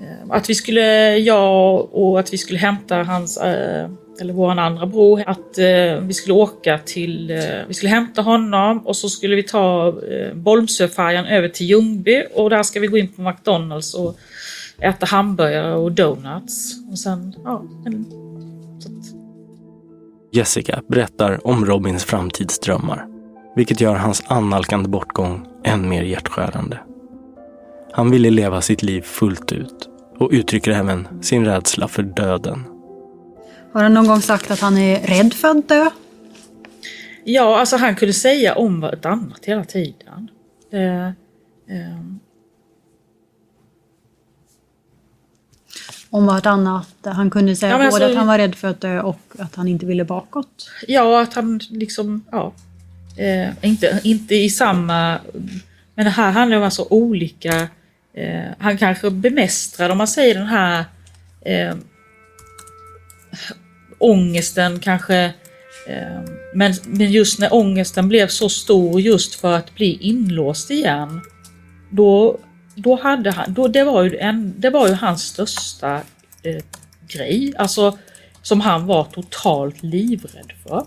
Eh, 0.00 0.30
att 0.30 0.50
vi 0.50 0.54
skulle, 0.54 1.16
jag 1.16 1.88
och 1.94 2.20
att 2.20 2.32
vi 2.32 2.38
skulle 2.38 2.58
hämta 2.58 3.02
hans, 3.02 3.36
eh, 3.36 3.90
eller 4.20 4.32
vår 4.32 4.50
andra 4.50 4.86
bror, 4.86 5.22
att 5.26 5.58
eh, 5.58 6.00
vi 6.00 6.14
skulle 6.14 6.34
åka 6.34 6.78
till, 6.78 7.30
eh, 7.30 7.38
vi 7.68 7.74
skulle 7.74 7.90
hämta 7.90 8.22
honom 8.22 8.86
och 8.86 8.96
så 8.96 9.08
skulle 9.08 9.36
vi 9.36 9.42
ta 9.42 9.88
eh, 9.88 10.34
Bolmsöfärjan 10.34 11.26
över 11.26 11.48
till 11.48 11.66
Ljungby 11.66 12.24
och 12.34 12.50
där 12.50 12.62
ska 12.62 12.80
vi 12.80 12.86
gå 12.86 12.98
in 12.98 13.08
på 13.08 13.22
McDonalds 13.22 13.94
och 13.94 14.16
äta 14.78 15.06
hamburgare 15.06 15.74
och 15.74 15.92
donuts. 15.92 16.74
Och 16.90 16.98
sen, 16.98 17.34
ja, 17.44 17.64
en, 17.86 18.06
Jessica 20.32 20.82
berättar 20.88 21.46
om 21.46 21.66
Robins 21.66 22.04
framtidsdrömmar 22.04 23.13
vilket 23.54 23.80
gör 23.80 23.94
hans 23.94 24.22
annalkande 24.26 24.88
bortgång 24.88 25.46
än 25.64 25.88
mer 25.88 26.02
hjärtskärande. 26.02 26.78
Han 27.92 28.10
ville 28.10 28.30
leva 28.30 28.60
sitt 28.60 28.82
liv 28.82 29.02
fullt 29.02 29.52
ut 29.52 29.88
och 30.18 30.28
uttrycker 30.32 30.70
även 30.70 31.22
sin 31.22 31.44
rädsla 31.44 31.88
för 31.88 32.02
döden. 32.02 32.64
Har 33.72 33.82
han 33.82 33.94
någon 33.94 34.06
gång 34.06 34.20
sagt 34.20 34.50
att 34.50 34.60
han 34.60 34.78
är 34.78 35.00
rädd 35.00 35.34
för 35.34 35.48
att 35.48 35.68
dö? 35.68 35.90
Ja, 37.24 37.60
alltså 37.60 37.76
han 37.76 37.96
kunde 37.96 38.12
säga 38.12 38.54
om 38.54 38.80
vartannat 38.80 39.44
hela 39.44 39.64
tiden. 39.64 40.30
Eh, 40.70 41.06
eh. 41.06 41.12
Om 46.10 46.26
vartannat? 46.26 46.96
Han 47.02 47.30
kunde 47.30 47.56
säga 47.56 47.72
ja, 47.72 47.76
både 47.76 47.86
alltså, 47.86 48.04
att 48.04 48.16
han 48.16 48.26
var 48.26 48.38
rädd 48.38 48.54
för 48.54 48.68
att 48.68 48.80
dö 48.80 49.00
och 49.00 49.20
att 49.38 49.54
han 49.54 49.68
inte 49.68 49.86
ville 49.86 50.04
bakåt? 50.04 50.70
Ja, 50.88 51.22
att 51.22 51.34
han 51.34 51.60
liksom, 51.70 52.24
ja. 52.32 52.52
Eh, 53.16 53.48
inte, 53.62 54.00
inte 54.04 54.34
i 54.34 54.50
samma... 54.50 55.18
Men 55.94 56.04
det 56.04 56.10
här 56.10 56.30
handlar 56.30 56.56
om 56.56 56.62
alltså 56.62 56.86
olika... 56.90 57.68
Eh, 58.14 58.50
han 58.58 58.78
kanske 58.78 59.10
bemästrar, 59.10 59.90
om 59.90 59.98
man 59.98 60.08
säger 60.08 60.34
den 60.34 60.46
här 60.46 60.84
eh, 61.44 61.74
ångesten 63.98 64.80
kanske. 64.80 65.24
Eh, 65.88 66.20
men, 66.54 66.74
men 66.84 67.12
just 67.12 67.38
när 67.38 67.54
ångesten 67.54 68.08
blev 68.08 68.28
så 68.28 68.48
stor 68.48 69.00
just 69.00 69.34
för 69.34 69.52
att 69.52 69.74
bli 69.74 69.98
inlåst 70.00 70.70
igen. 70.70 71.20
Då, 71.90 72.38
då 72.74 72.94
hade 72.96 73.30
han, 73.30 73.54
då, 73.54 73.68
det, 73.68 73.84
var 73.84 74.02
ju 74.02 74.16
en, 74.16 74.54
det 74.58 74.70
var 74.70 74.88
ju 74.88 74.94
hans 74.94 75.22
största 75.22 75.94
eh, 76.42 76.62
grej. 77.08 77.52
Alltså 77.56 77.98
som 78.42 78.60
han 78.60 78.86
var 78.86 79.04
totalt 79.04 79.82
livrädd 79.82 80.52
för. 80.62 80.86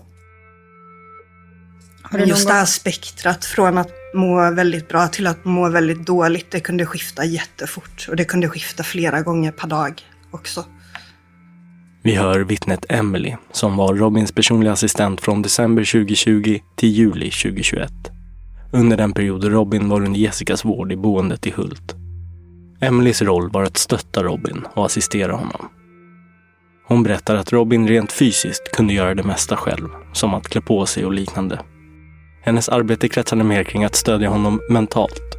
Just 2.12 2.48
det 2.48 2.52
här 2.52 2.64
spektrat 2.64 3.44
från 3.44 3.78
att 3.78 3.90
må 4.14 4.50
väldigt 4.50 4.88
bra 4.88 5.08
till 5.08 5.26
att 5.26 5.44
må 5.44 5.68
väldigt 5.68 6.06
dåligt, 6.06 6.50
det 6.50 6.60
kunde 6.60 6.86
skifta 6.86 7.24
jättefort. 7.24 8.06
Och 8.08 8.16
det 8.16 8.24
kunde 8.24 8.48
skifta 8.48 8.82
flera 8.82 9.22
gånger 9.22 9.52
per 9.52 9.68
dag 9.68 10.02
också. 10.30 10.64
Vi 12.02 12.14
hör 12.14 12.40
vittnet 12.40 12.86
Emily 12.88 13.36
som 13.52 13.76
var 13.76 13.94
Robins 13.94 14.32
personliga 14.32 14.72
assistent 14.72 15.20
från 15.20 15.42
december 15.42 15.84
2020 15.84 16.58
till 16.76 16.88
juli 16.88 17.30
2021. 17.30 17.90
Under 18.72 18.96
den 18.96 19.12
period 19.12 19.44
Robin 19.44 19.88
var 19.88 20.04
under 20.04 20.20
Jessicas 20.20 20.64
vård 20.64 20.92
i 20.92 20.96
boendet 20.96 21.46
i 21.46 21.50
Hult. 21.50 21.94
Emelies 22.80 23.22
roll 23.22 23.50
var 23.50 23.62
att 23.62 23.76
stötta 23.76 24.22
Robin 24.22 24.66
och 24.74 24.86
assistera 24.86 25.32
honom. 25.32 25.68
Hon 26.86 27.02
berättar 27.02 27.36
att 27.36 27.52
Robin 27.52 27.88
rent 27.88 28.12
fysiskt 28.12 28.72
kunde 28.72 28.94
göra 28.94 29.14
det 29.14 29.22
mesta 29.22 29.56
själv, 29.56 29.88
som 30.12 30.34
att 30.34 30.48
klä 30.48 30.60
på 30.60 30.86
sig 30.86 31.04
och 31.04 31.12
liknande. 31.12 31.60
Hennes 32.48 32.68
arbete 32.68 33.08
kretsade 33.08 33.44
mer 33.44 33.64
kring 33.64 33.84
att 33.84 33.96
stödja 33.96 34.28
honom 34.28 34.60
mentalt. 34.70 35.36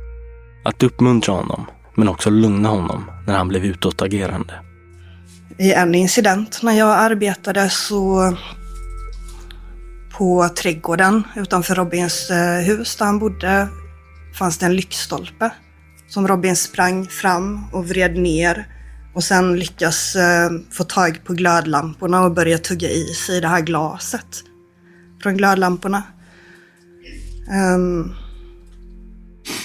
Att 0.65 0.83
uppmuntra 0.83 1.33
honom, 1.33 1.65
men 1.95 2.09
också 2.09 2.29
lugna 2.29 2.69
honom 2.69 3.11
när 3.27 3.37
han 3.37 3.47
blev 3.47 3.65
utåtagerande. 3.65 4.53
I 5.57 5.73
en 5.73 5.95
incident 5.95 6.59
när 6.63 6.73
jag 6.73 6.89
arbetade 6.89 7.69
så 7.69 8.33
på 10.17 10.49
trädgården 10.49 11.23
utanför 11.35 11.75
Robins 11.75 12.29
eh, 12.29 12.59
hus 12.59 12.95
där 12.95 13.05
han 13.05 13.19
bodde 13.19 13.67
fanns 14.39 14.57
det 14.57 14.65
en 14.65 14.75
lyktstolpe 14.75 15.49
som 16.09 16.27
Robin 16.27 16.55
sprang 16.55 17.07
fram 17.07 17.65
och 17.71 17.87
vred 17.87 18.17
ner 18.17 18.67
och 19.13 19.23
sen 19.23 19.59
lyckas 19.59 20.15
eh, 20.15 20.49
få 20.71 20.83
tag 20.83 21.21
på 21.25 21.33
glödlamporna 21.33 22.23
och 22.23 22.33
börja 22.33 22.57
tugga 22.57 22.89
i 22.89 23.03
sig 23.05 23.41
det 23.41 23.47
här 23.47 23.61
glaset 23.61 24.43
från 25.23 25.37
glödlamporna. 25.37 26.03
Um, 27.75 28.15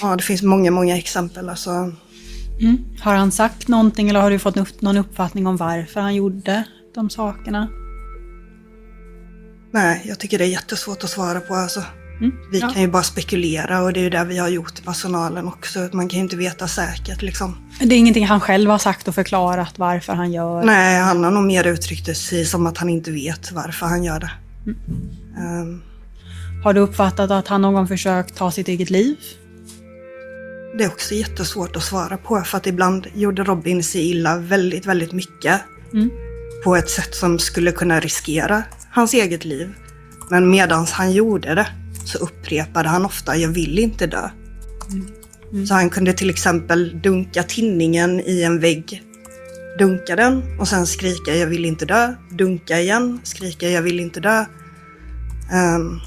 ja, 0.01 0.15
det 0.15 0.23
finns 0.23 0.41
många, 0.41 0.71
många 0.71 0.97
exempel. 0.97 1.49
Alltså. 1.49 1.69
Mm. 2.61 2.77
Har 2.99 3.15
han 3.15 3.31
sagt 3.31 3.67
någonting 3.67 4.09
eller 4.09 4.21
har 4.21 4.31
du 4.31 4.39
fått 4.39 4.81
någon 4.81 4.97
uppfattning 4.97 5.47
om 5.47 5.57
varför 5.57 6.01
han 6.01 6.15
gjorde 6.15 6.63
de 6.95 7.09
sakerna? 7.09 7.67
Nej, 9.71 10.01
jag 10.05 10.19
tycker 10.19 10.37
det 10.37 10.43
är 10.45 10.49
jättesvårt 10.49 11.03
att 11.03 11.09
svara 11.09 11.39
på. 11.39 11.53
Alltså. 11.55 11.83
Mm. 12.19 12.31
Vi 12.51 12.59
Ja. 12.59 12.69
kan 12.69 12.81
ju 12.81 12.87
bara 12.87 13.03
spekulera 13.03 13.81
och 13.81 13.93
det 13.93 13.99
är 13.99 14.03
ju 14.03 14.09
det 14.09 14.23
vi 14.23 14.37
har 14.37 14.47
gjort 14.49 14.79
i 14.79 14.81
personalen 14.81 15.47
också. 15.47 15.79
Man 15.93 16.09
kan 16.09 16.17
ju 16.17 16.23
inte 16.23 16.35
veta 16.35 16.67
säkert 16.67 17.21
liksom. 17.21 17.57
Det 17.79 17.95
är 17.95 17.99
ingenting 17.99 18.25
han 18.25 18.39
själv 18.41 18.69
har 18.69 18.77
sagt 18.77 19.07
och 19.07 19.15
förklarat 19.15 19.79
varför 19.79 20.13
han 20.13 20.33
gör. 20.33 20.63
Nej, 20.63 20.99
han 21.01 21.23
har 21.23 21.31
nog 21.31 21.43
mer 21.43 21.67
uttryckt 21.67 22.05
det 22.05 22.15
sig 22.15 22.45
som 22.45 22.67
att 22.67 22.77
han 22.77 22.89
inte 22.89 23.11
vet 23.11 23.51
varför 23.51 23.85
han 23.85 24.03
gör 24.03 24.19
det. 24.19 24.31
Ehm, 25.37 25.81
Har 26.65 26.73
du 26.73 26.81
uppfattat 26.81 27.31
att 27.31 27.47
han 27.47 27.61
någon 27.61 27.73
gång 27.73 27.87
försökt 27.87 28.35
ta 28.35 28.51
sitt 28.51 28.67
eget 28.67 28.89
liv? 28.89 29.17
det 30.77 30.83
är 30.83 30.87
också 30.87 31.15
jättesvårt 31.15 31.75
att 31.75 31.83
svara 31.83 32.17
på 32.17 32.41
för 32.41 32.57
att 32.57 32.67
ibland 32.67 33.07
gjorde 33.13 33.43
Robin 33.43 33.83
sig 33.83 34.09
illa 34.09 34.37
väldigt, 34.37 34.85
väldigt 34.85 35.11
mycket. 35.11 35.61
Mm. 35.93 36.09
På 36.63 36.75
ett 36.75 36.89
sätt 36.89 37.15
som 37.15 37.39
skulle 37.39 37.71
kunna 37.71 37.99
riskera 37.99 38.63
hans 38.91 39.13
eget 39.13 39.45
liv. 39.45 39.73
Men 40.29 40.49
medans 40.49 40.91
han 40.91 41.11
gjorde 41.11 41.55
det 41.55 41.67
så 42.05 42.17
upprepade 42.17 42.89
han 42.89 43.05
ofta 43.05 43.37
“jag 43.37 43.49
vill 43.49 43.79
inte 43.79 44.07
dö”. 44.07 44.29
Så 45.67 45.73
han 45.73 45.89
kunde 45.89 46.13
till 46.13 46.29
exempel 46.29 47.01
dunka 47.01 47.43
tinningen 47.43 48.19
i 48.19 48.43
en 48.43 48.59
vägg. 48.59 49.03
Dunka 49.79 50.15
den 50.15 50.59
och 50.59 50.67
sen 50.67 50.87
skrika 50.87 51.35
“jag 51.35 51.47
vill 51.47 51.65
inte 51.65 51.85
dö”. 51.85 52.15
Dunka 52.31 52.79
igen, 52.79 53.19
skrika 53.23 53.69
“jag 53.69 53.81
vill 53.81 53.99
inte 53.99 54.19
dö”. 54.19 54.45
Ehm, 55.51 55.99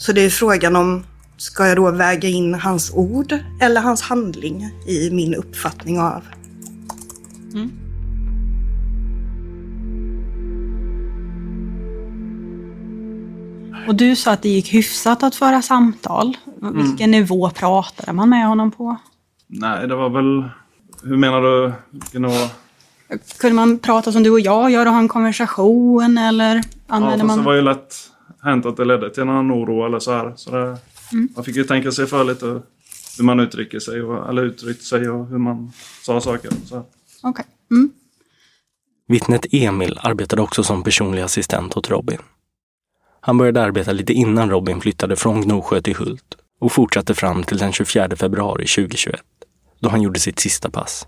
så 0.00 0.12
det 0.12 0.20
är 0.20 0.30
frågan 0.30 0.76
om, 0.76 1.04
ska 1.36 1.66
jag 1.66 1.76
då 1.76 1.90
väga 1.90 2.28
in 2.28 2.54
hans 2.54 2.92
ord 2.94 3.38
eller 3.60 3.80
hans 3.80 4.02
handling 4.02 4.70
i 4.86 5.10
min 5.10 5.34
uppfattning 5.34 6.00
av? 6.00 6.22
Och 13.88 13.94
du 13.94 14.16
sa 14.16 14.32
att 14.32 14.42
det 14.42 14.48
gick 14.48 14.74
hyfsat 14.74 15.22
att 15.22 15.34
föra 15.34 15.62
samtal. 15.62 16.36
Vilken 16.74 17.10
nivå 17.10 17.50
pratade 17.50 18.12
man 18.12 18.28
med 18.28 18.46
honom 18.46 18.70
på? 18.70 18.96
Nej, 19.46 19.88
det 19.88 19.94
var 19.94 20.10
väl... 20.10 20.50
Hur 21.02 21.16
menar 21.16 21.40
du? 21.40 21.72
Vilken 21.90 22.22
nivå? 22.22 22.48
Kunde 23.38 23.54
man 23.54 23.78
prata 23.78 24.12
som 24.12 24.22
du 24.22 24.30
och 24.30 24.40
jag 24.40 24.70
gör 24.70 24.86
och 24.86 24.92
ha 24.92 24.98
en 25.00 25.08
konversation 25.08 26.18
eller 26.18 26.54
Ja, 26.54 26.62
använde 26.86 27.16
det 27.16 27.24
man... 27.24 27.44
var 27.44 27.54
ju 27.54 27.62
lätt 27.62 28.09
hänt 28.42 28.66
att 28.66 28.76
det 28.76 28.84
ledde 28.84 29.10
till 29.10 29.24
någon 29.24 29.52
oro 29.52 29.86
eller 29.86 29.98
så 29.98 30.12
här. 30.12 30.32
Så 30.36 30.50
det, 30.50 30.78
Mm. 31.12 31.28
Man 31.36 31.44
fick 31.44 31.56
ju 31.56 31.64
tänka 31.64 31.92
sig 31.92 32.06
för 32.06 32.24
lite 32.24 32.46
hur 33.18 33.24
man 33.24 33.40
uttrycker 33.40 33.78
sig, 33.78 34.02
och, 34.02 34.28
eller 34.28 34.42
uttryckte 34.42 34.84
sig 34.84 35.08
och 35.08 35.26
hur 35.26 35.38
man 35.38 35.72
sa 36.02 36.20
saker. 36.20 36.50
Okej. 37.22 37.44
Mm. 37.70 37.90
Vittnet 39.08 39.46
Emil 39.52 39.98
arbetade 40.02 40.42
också 40.42 40.62
som 40.62 40.82
personlig 40.82 41.22
assistent 41.22 41.76
åt 41.76 41.90
Robin. 41.90 42.18
Han 43.20 43.38
började 43.38 43.62
arbeta 43.62 43.92
lite 43.92 44.12
innan 44.12 44.50
Robin 44.50 44.80
flyttade 44.80 45.16
från 45.16 45.42
Gnosjö 45.42 45.80
till 45.80 45.96
Hult 45.96 46.36
och 46.60 46.72
fortsatte 46.72 47.14
fram 47.14 47.42
till 47.42 47.58
den 47.58 47.72
24 47.72 48.16
februari 48.16 48.66
2021, 48.66 49.20
då 49.80 49.88
han 49.88 50.02
gjorde 50.02 50.20
sitt 50.20 50.38
sista 50.38 50.70
pass. 50.70 51.06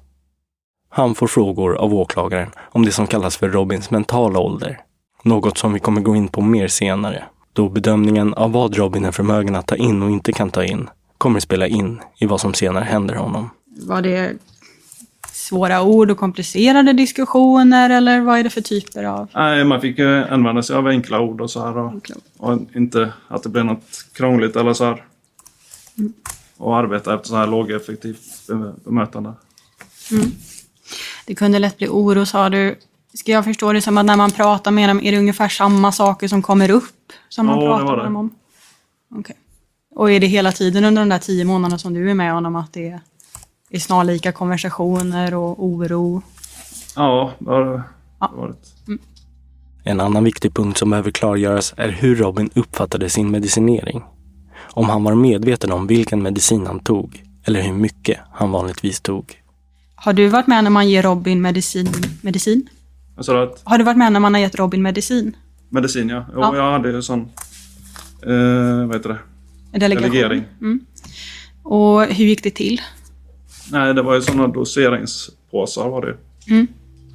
Han 0.88 1.14
får 1.14 1.26
frågor 1.26 1.76
av 1.76 1.94
åklagaren 1.94 2.50
om 2.58 2.84
det 2.84 2.92
som 2.92 3.06
kallas 3.06 3.36
för 3.36 3.48
Robins 3.48 3.90
mentala 3.90 4.38
ålder. 4.38 4.80
Något 5.22 5.58
som 5.58 5.72
vi 5.72 5.80
kommer 5.80 6.00
gå 6.00 6.16
in 6.16 6.28
på 6.28 6.40
mer 6.40 6.68
senare, 6.68 7.24
då 7.52 7.68
bedömningen 7.68 8.34
av 8.34 8.52
vad 8.52 8.76
Robin 8.76 9.04
är 9.04 9.12
förmögen 9.12 9.54
att 9.54 9.66
ta 9.66 9.76
in 9.76 10.02
och 10.02 10.10
inte 10.10 10.32
kan 10.32 10.50
ta 10.50 10.64
in 10.64 10.88
kommer 11.18 11.40
spela 11.40 11.66
in 11.66 12.00
i 12.18 12.26
vad 12.26 12.40
som 12.40 12.54
senare 12.54 12.84
händer 12.84 13.14
honom. 13.14 13.50
Var 13.86 14.02
det 14.02 14.32
svåra 15.32 15.82
ord 15.82 16.10
och 16.10 16.18
komplicerade 16.18 16.92
diskussioner 16.92 17.90
eller 17.90 18.20
vad 18.20 18.38
är 18.38 18.44
det 18.44 18.50
för 18.50 18.60
typer 18.60 19.04
av... 19.04 19.28
Nej, 19.34 19.64
man 19.64 19.80
fick 19.80 19.98
ju 19.98 20.24
använda 20.24 20.62
sig 20.62 20.76
av 20.76 20.86
enkla 20.86 21.20
ord 21.20 21.40
och 21.40 21.50
så 21.50 21.64
här. 21.64 21.76
Och, 21.78 22.10
och 22.38 22.58
inte 22.74 23.12
att 23.28 23.42
det 23.42 23.48
blev 23.48 23.64
något 23.64 24.04
krångligt 24.12 24.56
eller 24.56 24.72
så 24.72 24.84
här. 24.84 25.04
Mm. 25.98 26.12
Och 26.56 26.76
arbeta 26.76 27.14
efter 27.14 27.28
så 27.28 27.36
här 27.36 27.46
lågeffektivt 27.46 28.46
be- 28.48 28.74
bemötande. 28.84 29.32
Mm. 30.10 30.30
Det 31.26 31.34
kunde 31.34 31.58
lätt 31.58 31.78
bli 31.78 31.88
oro 31.88 32.26
sa 32.26 32.48
du. 32.48 32.76
Ska 33.14 33.32
jag 33.32 33.44
förstå 33.44 33.72
det 33.72 33.80
som 33.82 33.98
att 33.98 34.06
när 34.06 34.16
man 34.16 34.30
pratar 34.30 34.70
med 34.70 34.88
dem 34.88 35.00
är 35.02 35.12
det 35.12 35.18
ungefär 35.18 35.48
samma 35.48 35.92
saker 35.92 36.28
som 36.28 36.42
kommer 36.42 36.70
upp? 36.70 37.12
Som 37.28 37.46
man 37.46 37.60
Ja, 37.60 37.62
det 37.62 37.68
pratar 37.68 37.84
var 37.84 37.90
med 37.96 37.98
det. 37.98 38.04
dem 38.06 38.16
om? 38.16 38.30
Okej. 39.18 39.36
Och 39.94 40.10
är 40.12 40.20
det 40.20 40.26
hela 40.26 40.52
tiden 40.52 40.84
under 40.84 41.02
de 41.02 41.08
där 41.08 41.18
tio 41.18 41.44
månaderna 41.44 41.78
som 41.78 41.94
du 41.94 42.10
är 42.10 42.14
med 42.14 42.32
honom 42.32 42.56
att 42.56 42.72
det 42.72 43.00
är 43.70 43.78
snarlika 43.78 44.32
konversationer 44.32 45.34
och 45.34 45.64
oro? 45.64 46.22
Ja, 46.96 47.32
det 47.38 47.50
har 47.50 47.64
det 47.64 47.82
varit. 48.36 48.74
En 49.84 50.00
annan 50.00 50.24
viktig 50.24 50.54
punkt 50.54 50.78
som 50.78 50.90
behöver 50.90 51.10
klargöras 51.10 51.74
är 51.76 51.88
hur 51.88 52.16
Robin 52.16 52.50
uppfattade 52.54 53.10
sin 53.10 53.30
medicinering. 53.30 54.02
Om 54.60 54.88
han 54.88 55.04
var 55.04 55.14
medveten 55.14 55.72
om 55.72 55.86
vilken 55.86 56.22
medicin 56.22 56.66
han 56.66 56.80
tog 56.80 57.22
eller 57.44 57.62
hur 57.62 57.72
mycket 57.72 58.18
han 58.32 58.50
vanligtvis 58.50 59.00
tog. 59.00 59.42
Har 59.94 60.12
du 60.12 60.26
varit 60.28 60.46
med 60.46 60.64
när 60.64 60.70
man 60.70 60.88
ger 60.88 61.02
Robin 61.02 61.42
medicin? 61.42 61.88
medicin? 62.22 62.68
Sa 63.20 63.42
att 63.42 63.62
Har 63.64 63.78
du 63.78 63.84
varit 63.84 63.96
med 63.96 64.12
när 64.12 64.20
man 64.20 64.34
har 64.34 64.40
gett 64.40 64.54
Robin 64.54 64.82
medicin? 64.82 65.36
medicin 65.68 66.08
ja. 66.08 66.24
Jo, 66.32 66.40
Ja. 66.40 66.56
jag 66.56 66.72
hade 66.72 66.90
ju 66.90 67.02
sån... 67.02 67.20
Eh, 68.26 68.86
vad 68.86 68.96
heter 68.96 69.08
det? 69.08 69.18
Delegation? 69.78 70.10
Delegering. 70.10 70.44
Mm. 70.60 70.80
Och 71.62 72.02
hur 72.02 72.24
gick 72.24 72.42
det 72.42 72.50
till? 72.50 72.80
Nej, 73.70 73.94
det 73.94 74.02
var 74.02 74.14
ju 74.14 74.20
såna 74.20 74.48
doseringspåsar 74.48 75.88
var 75.88 76.06
det. 76.06 76.16
Mm. 76.54 76.66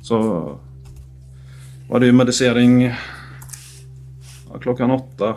Så 0.01 0.17
var 1.89 1.99
det 1.99 2.05
ju 2.05 2.11
medicering 2.11 2.83
ja, 4.49 4.59
klockan 4.61 4.91
åtta. 4.91 5.35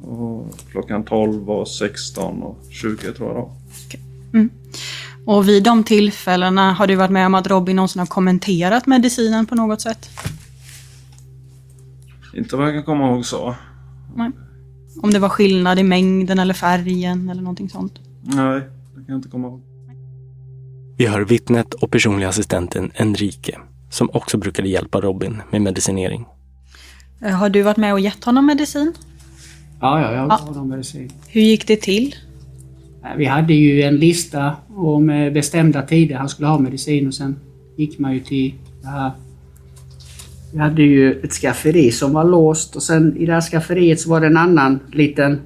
Och 0.00 0.58
klockan 0.70 1.04
12 1.04 1.50
och 1.50 1.68
16 1.68 2.42
och 2.42 2.58
20 2.70 3.12
tror 3.12 3.28
jag 3.28 3.36
då. 3.36 3.52
Mm. 4.38 4.50
Och 5.28 5.48
vid 5.48 5.62
de 5.62 5.84
tillfällena 5.84 6.72
har 6.72 6.86
du 6.86 6.94
varit 6.94 7.10
med 7.10 7.26
om 7.26 7.34
att 7.34 7.46
Robin 7.46 7.76
någonsin 7.76 7.98
har 8.00 8.06
kommenterat 8.06 8.86
medicinen 8.86 9.46
på 9.46 9.54
något 9.54 9.80
sätt? 9.80 10.10
Inte 12.34 12.56
vad 12.56 12.66
jag 12.68 12.74
kan 12.74 12.82
komma 12.84 13.06
ihåg 13.10 13.24
så. 13.26 13.54
Nej. 14.16 14.30
Om 15.02 15.10
det 15.10 15.18
var 15.18 15.28
skillnad 15.28 15.78
i 15.78 15.82
mängden 15.82 16.38
eller 16.38 16.54
färgen 16.54 17.28
eller 17.28 17.42
någonting 17.42 17.70
sånt? 17.70 17.92
Nej, 18.22 18.60
det 18.60 18.94
kan 18.94 19.04
jag 19.08 19.18
inte 19.18 19.28
komma 19.28 19.48
ihåg. 19.48 19.62
Vi 20.96 21.06
hör 21.06 21.20
vittnet 21.20 21.74
och 21.74 21.90
personliga 21.90 22.28
assistenten 22.28 22.90
Enrique, 22.94 23.58
som 23.90 24.10
också 24.12 24.38
brukade 24.38 24.68
hjälpa 24.68 25.00
Robin 25.00 25.42
med 25.50 25.62
medicinering. 25.62 26.26
Eh, 27.24 27.30
Har 27.32 27.48
du 27.48 27.62
varit 27.62 27.76
med 27.76 27.92
och 27.92 28.00
gett 28.00 28.24
honom 28.24 28.46
medicin? 28.46 28.92
Ja, 29.80 30.00
ja, 30.00 30.12
jag 30.12 30.24
Ja. 30.30 30.40
gav 30.46 30.54
dem 30.54 30.68
medicin. 30.68 31.12
Hur 31.28 31.40
gick 31.40 31.66
det 31.66 31.76
till? 31.76 32.14
Vi 33.16 33.24
hade 33.24 33.54
ju 33.54 33.82
en 33.82 33.96
lista 33.96 34.56
om 34.76 35.10
eh, 35.10 35.32
bestämda 35.32 35.82
tider 35.82 36.16
han 36.16 36.28
skulle 36.28 36.48
ha 36.48 36.58
medicin 36.58 37.06
och 37.06 37.14
sen 37.14 37.36
gick 37.76 37.98
man 37.98 38.14
ju 38.14 38.20
till 38.20 38.54
det 38.82 38.88
här. 38.88 39.10
Vi 40.52 40.58
hade 40.58 40.82
ju 40.82 41.20
ett 41.20 41.32
skafferi 41.32 41.92
som 41.92 42.12
var 42.12 42.24
låst 42.24 42.76
och 42.76 42.82
sen 42.82 43.16
i 43.16 43.26
det 43.26 43.32
här 43.32 43.40
skafferiet 43.40 44.00
så 44.00 44.10
var 44.10 44.20
det 44.20 44.26
en 44.26 44.36
annan 44.36 44.80
liten, 44.92 45.40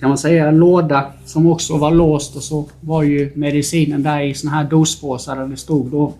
kan 0.00 0.08
man 0.08 0.18
säga, 0.18 0.50
låda 0.50 1.12
som 1.24 1.46
också 1.46 1.76
var 1.76 1.90
låst 1.90 2.36
och 2.36 2.42
så 2.42 2.68
var 2.80 3.02
ju 3.02 3.32
medicinen 3.34 4.02
där 4.02 4.20
i 4.20 4.34
såna 4.34 4.52
här 4.52 4.64
dospåsar 4.64 5.36
där 5.36 5.46
det 5.46 5.56
stod 5.56 5.90
då 5.90 6.14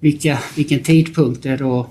vilka, 0.00 0.38
vilken 0.56 0.82
tidpunkt 0.82 1.42
det 1.42 1.56
då, 1.56 1.86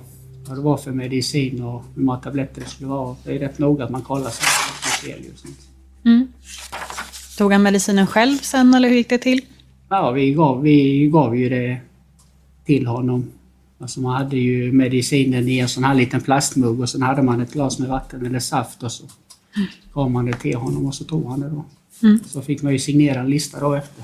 vad 0.47 0.57
det 0.57 0.61
var 0.61 0.77
för 0.77 0.91
medicin 0.91 1.63
och 1.63 1.83
hur 1.95 2.03
många 2.03 2.19
tabletter 2.19 2.61
det 2.61 2.67
skulle 2.67 2.89
vara. 2.89 3.15
Det 3.23 3.35
är 3.35 3.39
rätt 3.39 3.59
noga 3.59 3.83
att 3.83 3.91
man 3.91 4.01
kollar 4.01 4.29
sig. 4.29 4.45
och 5.33 5.39
sånt. 5.39 5.57
Mm. 6.05 6.27
Tog 7.37 7.51
han 7.51 7.63
medicinen 7.63 8.07
själv 8.07 8.37
sen 8.37 8.73
eller 8.73 8.89
hur 8.89 8.95
gick 8.95 9.09
det 9.09 9.17
till? 9.17 9.41
Ja, 9.89 10.11
vi 10.11 10.33
gav, 10.33 10.61
vi 10.61 11.07
gav 11.07 11.37
ju 11.37 11.49
det 11.49 11.77
till 12.65 12.87
honom. 12.87 13.31
Alltså 13.79 13.99
man 13.99 14.15
hade 14.15 14.37
ju 14.37 14.71
medicinen 14.71 15.47
i 15.47 15.59
en 15.59 15.69
sån 15.69 15.83
här 15.83 15.95
liten 15.95 16.21
plastmugg 16.21 16.79
och 16.79 16.89
sen 16.89 17.01
hade 17.01 17.21
man 17.21 17.41
ett 17.41 17.53
glas 17.53 17.79
med 17.79 17.89
vatten 17.89 18.25
eller 18.25 18.39
saft 18.39 18.83
och 18.83 18.91
så 18.91 19.03
gav 19.93 20.11
man 20.11 20.25
det 20.25 20.33
till 20.33 20.55
honom 20.55 20.85
och 20.85 20.95
så 20.95 21.03
tog 21.03 21.29
han 21.29 21.39
det 21.39 21.49
då. 21.49 21.65
Mm. 22.03 22.19
Så 22.27 22.41
fick 22.41 22.61
man 22.61 22.73
ju 22.73 22.79
signera 22.79 23.19
en 23.19 23.29
lista 23.29 23.59
då 23.59 23.73
efter. 23.73 24.03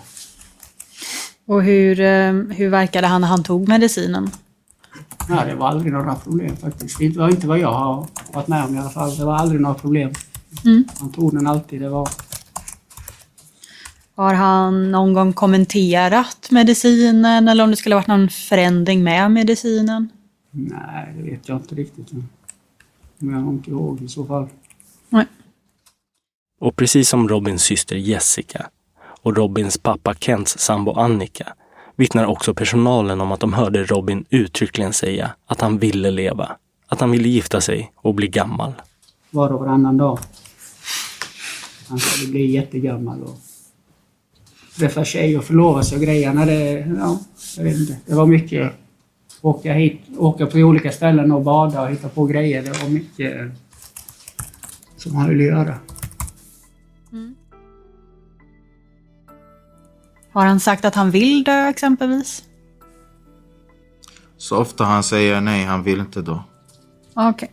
Och 1.45 1.63
hur, 1.63 1.99
eh, 1.99 2.33
hur 2.33 2.69
verkade 2.69 3.07
han 3.07 3.21
när 3.21 3.27
han 3.27 3.43
tog 3.43 3.67
medicinen? 3.67 4.29
Ja, 5.29 5.45
det 5.45 5.55
var 5.55 5.67
aldrig 5.67 5.93
några 5.93 6.15
problem 6.15 6.55
faktiskt. 6.57 6.99
Det 6.99 7.17
var 7.17 7.29
inte 7.29 7.47
vad 7.47 7.59
jag 7.59 7.73
har 7.73 8.07
varit 8.33 8.47
med 8.47 8.65
om 8.65 8.75
i 8.75 8.79
alla 8.79 8.89
fall. 8.89 9.17
Det 9.17 9.25
var 9.25 9.35
aldrig 9.35 9.61
några 9.61 9.75
problem. 9.75 10.11
Mm. 10.65 10.83
Han 10.99 11.11
tog 11.11 11.35
den 11.35 11.47
alltid. 11.47 11.81
Det 11.81 11.89
var... 11.89 12.09
Har 14.15 14.33
han 14.33 14.91
någon 14.91 15.13
gång 15.13 15.33
kommenterat 15.33 16.51
medicinen 16.51 17.47
eller 17.47 17.63
om 17.63 17.69
det 17.69 17.75
skulle 17.75 17.95
varit 17.95 18.07
någon 18.07 18.29
förändring 18.29 19.03
med 19.03 19.31
medicinen? 19.31 20.09
Nej, 20.51 21.13
det 21.17 21.31
vet 21.31 21.49
jag 21.49 21.57
inte 21.57 21.75
riktigt. 21.75 22.11
Men 23.17 23.35
jag 23.35 23.41
har 23.41 23.51
inte 23.51 23.69
ihåg 23.69 24.01
i 24.01 24.07
så 24.07 24.25
fall. 24.25 24.47
Nej. 25.09 25.25
Och 26.61 26.75
precis 26.75 27.09
som 27.09 27.29
Robins 27.29 27.63
syster 27.63 27.95
Jessica 27.95 28.69
och 29.21 29.37
Robins 29.37 29.77
pappa 29.77 30.13
Kents 30.13 30.59
sambo 30.59 30.93
Annika 30.93 31.53
vittnar 31.95 32.25
också 32.25 32.53
personalen 32.53 33.21
om 33.21 33.31
att 33.31 33.39
de 33.39 33.53
hörde 33.53 33.83
Robin 33.83 34.25
uttryckligen 34.29 34.93
säga 34.93 35.35
att 35.45 35.61
han 35.61 35.77
ville 35.77 36.11
leva, 36.11 36.55
att 36.87 36.99
han 36.99 37.11
ville 37.11 37.29
gifta 37.29 37.61
sig 37.61 37.91
och 37.95 38.15
bli 38.15 38.27
gammal. 38.27 38.73
Var 39.29 39.49
och 39.49 39.59
varannan 39.59 39.97
dag. 39.97 40.19
Han 41.87 41.99
skulle 41.99 42.31
bli 42.31 42.51
jättegammal 42.51 43.23
och 43.23 43.37
träffa 44.77 45.05
tjej 45.05 45.37
och 45.37 45.43
förlova 45.43 45.83
sig 45.83 45.95
och 45.95 46.03
grejerna. 46.03 46.45
Det, 46.45 46.87
ja, 46.99 47.19
jag 47.57 47.63
vet 47.63 47.79
inte. 47.79 47.97
Det 48.05 48.15
var 48.15 48.25
mycket 48.25 48.73
åka 49.41 49.73
hit, 49.73 50.01
åka 50.17 50.45
på 50.45 50.57
olika 50.57 50.91
ställen 50.91 51.31
och 51.31 51.41
bada 51.41 51.81
och 51.81 51.89
hitta 51.89 52.09
på 52.09 52.25
grejer. 52.25 52.63
Det 52.63 52.83
var 52.83 52.89
mycket 52.89 53.51
som 54.97 55.15
han 55.15 55.29
ville 55.29 55.43
göra. 55.43 55.75
Har 60.31 60.45
han 60.45 60.59
sagt 60.59 60.85
att 60.85 60.95
han 60.95 61.11
vill 61.11 61.43
dö 61.43 61.67
exempelvis? 61.67 62.43
Så 64.37 64.57
ofta 64.57 64.83
han 64.83 65.03
säger 65.03 65.41
nej, 65.41 65.65
han 65.65 65.83
vill 65.83 65.99
inte 65.99 66.21
då. 66.21 66.43
Okej. 67.13 67.51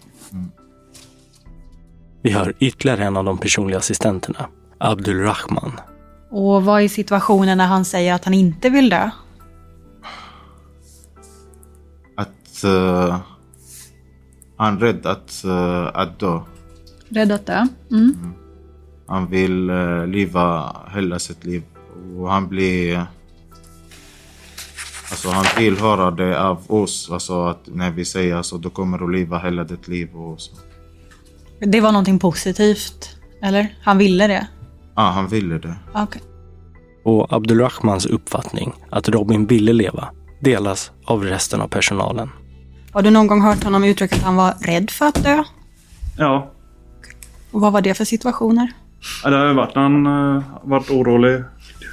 Vi 2.23 2.31
hör 2.31 2.55
ytterligare 2.59 3.05
en 3.05 3.17
av 3.17 3.25
de 3.25 3.39
personliga 3.39 3.79
assistenterna, 3.79 4.49
Abdul 4.79 5.21
Rahman. 5.21 5.73
Och 6.31 6.65
vad 6.65 6.83
är 6.83 6.89
situationen 6.89 7.59
när 7.59 7.67
han 7.67 7.85
säger 7.85 8.15
att 8.15 8.25
han 8.25 8.35
inte 8.35 8.71
vill 8.71 8.91
dö? 8.91 9.11
Att 12.17 12.65
uh, 12.65 13.19
han 14.57 14.77
är 14.77 14.81
rädd 14.81 15.07
att, 15.07 15.43
uh, 15.45 15.91
att 15.95 16.19
dö. 16.19 16.41
Rädd 17.09 17.33
att 17.33 17.47
dö? 17.47 17.67
Mm. 17.91 18.33
Han 19.07 19.31
vill 19.31 19.71
uh, 19.71 20.07
leva 20.07 20.77
hela 20.95 21.19
sitt 21.19 21.45
liv. 21.45 21.63
Och 22.19 22.31
han 22.31 22.49
blir... 22.49 23.07
Alltså 25.11 25.29
han 25.29 25.45
vill 25.59 25.79
höra 25.79 26.11
det 26.11 26.43
av 26.43 26.63
oss. 26.67 27.11
Alltså 27.11 27.47
att 27.47 27.61
när 27.67 27.91
vi 27.91 28.05
säger 28.05 28.37
alltså, 28.37 28.59
du 28.59 28.71
kommer 28.71 29.05
att 29.05 29.13
leva 29.13 29.39
hela 29.39 29.65
ditt 29.65 29.89
liv 29.89 30.17
och 30.17 30.41
så. 30.41 30.53
Det 31.59 31.81
var 31.81 31.93
någonting 31.93 32.19
positivt, 32.19 33.17
eller? 33.43 33.77
Han 33.83 33.99
ville 33.99 34.27
det? 34.27 34.49
Ja, 34.97 35.03
han 35.03 35.29
ville 35.29 35.59
det. 35.59 35.75
Okej. 35.95 36.23
Och 37.05 37.33
Abdulrahmans 37.33 38.07
uppfattning 38.07 38.73
att 38.91 39.09
Robin 39.09 39.47
ville 39.47 39.73
leva 39.73 40.09
delas 40.41 40.91
av 41.05 41.25
resten 41.25 41.61
av 41.61 41.69
personalen. 41.69 42.29
Har 42.93 43.03
du 43.03 43.11
någon 43.11 43.27
gång 43.27 43.43
hört 43.43 43.65
honom 43.65 43.85
uttrycka 43.85 44.17
att 44.17 44.23
han 44.23 44.37
var 44.37 44.55
rädd 44.61 44.91
för 44.91 45.07
att 45.07 45.25
dö? 45.25 45.45
Ja, 46.19 46.51
Och 47.51 47.61
vad 47.61 47.73
var 47.73 47.81
det 47.81 47.95
för 47.95 48.05
situationer? 48.05 48.73
Ja, 49.25 49.31
det 49.31 49.37
har 49.37 49.47
ju 49.47 49.55
varit 49.55 49.75
han 49.75 50.07
uh, 50.07 50.43
varit 50.63 50.91
orolig 50.91 51.43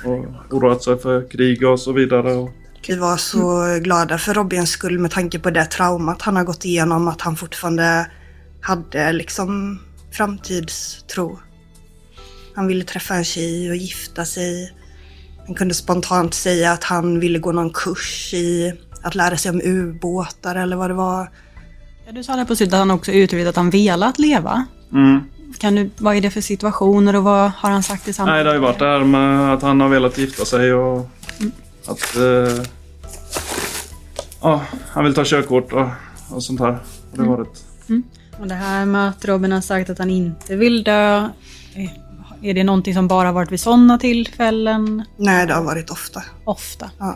och 0.06 0.56
oroat 0.56 0.84
sig 0.84 0.98
för 1.00 1.30
krig 1.30 1.68
och 1.68 1.80
så 1.80 1.92
vidare. 1.92 2.34
Och, 2.34 2.50
Vi 2.88 2.96
var 2.96 3.18
så 3.18 3.66
glada 3.82 4.18
för 4.18 4.34
Robins 4.34 4.70
skull 4.70 5.00
med 5.00 5.12
tanke 5.12 5.40
på 5.40 5.50
det 5.50 5.66
traumat 5.66 6.22
han 6.22 6.36
har 6.36 6.44
gått 6.44 6.66
igenom, 6.66 7.08
att 7.08 7.22
han 7.22 7.36
fortfarande 7.36 8.12
hade 8.62 9.12
liksom 9.12 9.80
framtidstro. 10.12 11.40
Han 12.58 12.68
ville 12.68 12.84
träffa 12.84 13.16
en 13.16 13.24
tjej 13.24 13.70
och 13.70 13.76
gifta 13.76 14.26
sig. 14.26 14.74
Han 15.46 15.56
kunde 15.56 15.74
spontant 15.74 16.34
säga 16.34 16.72
att 16.72 16.84
han 16.84 17.20
ville 17.20 17.40
gå 17.40 17.52
någon 17.52 17.70
kurs 17.70 18.34
i 18.34 18.74
att 19.04 19.16
lära 19.16 19.38
sig 19.38 19.52
om 19.52 19.62
ubåtar 19.64 20.56
eller 20.56 20.76
vad 20.76 20.90
det 20.90 20.94
var. 20.94 21.32
Ja, 22.06 22.12
du 22.12 22.24
sa 22.24 22.36
där 22.36 22.46
på 22.46 22.56
slutet 22.56 22.74
att 22.74 22.80
han 22.80 22.92
också 22.92 23.12
uttryckt 23.12 23.48
att 23.48 23.56
han 23.56 23.70
velat 23.70 24.20
leva. 24.20 24.66
mm. 24.94 25.20
Kan 25.58 25.76
du, 25.76 25.90
vad 25.98 26.16
är 26.16 26.22
det 26.22 26.30
för 26.30 26.42
situationer 26.42 27.16
och 27.16 27.24
vad 27.24 27.52
har 27.52 27.70
han 27.70 27.84
sagt 27.84 28.08
i 28.08 28.14
samband 28.14 28.36
Nej, 28.36 28.44
det 28.44 28.50
har 28.50 28.56
ju 28.56 28.62
varit 28.62 28.80
det 28.80 28.86
här 28.86 29.04
med 29.04 29.54
att 29.54 29.62
han 29.62 29.82
har 29.82 29.90
velat 29.90 30.18
gifta 30.18 30.46
sig 30.46 30.74
och 30.74 31.10
att... 31.86 32.16
Eh, 32.16 32.66
ja, 34.42 34.62
han 34.90 35.04
vill 35.04 35.14
ta 35.14 35.24
körkort 35.26 35.74
och, 35.74 35.88
och 36.30 36.44
sånt 36.44 36.60
här. 36.60 36.80
Och 37.12 37.18
det 37.18 37.24
har 37.24 37.38
varit... 37.38 37.64
Och 38.40 38.48
det 38.48 38.56
här 38.56 38.86
med 38.86 39.10
att 39.10 39.26
Robin 39.26 39.52
har 39.52 39.62
sagt 39.62 39.90
att 39.90 40.00
han 40.00 40.10
inte 40.10 40.56
vill 40.56 40.84
dö. 40.84 41.30
Eh, 42.42 42.50
Är 42.50 42.54
det 42.54 42.64
någonting 42.64 42.94
som 42.94 43.08
bara 43.08 43.32
varit 43.32 43.52
vid 43.52 43.60
sådana 43.60 43.98
tillfällen? 43.98 45.04
Nej, 45.18 45.48
det 45.48 45.54
har 45.54 45.64
varit 45.64 45.90
ofta. 45.90 46.24
Ofta? 46.44 46.92
Ja. 47.00 47.16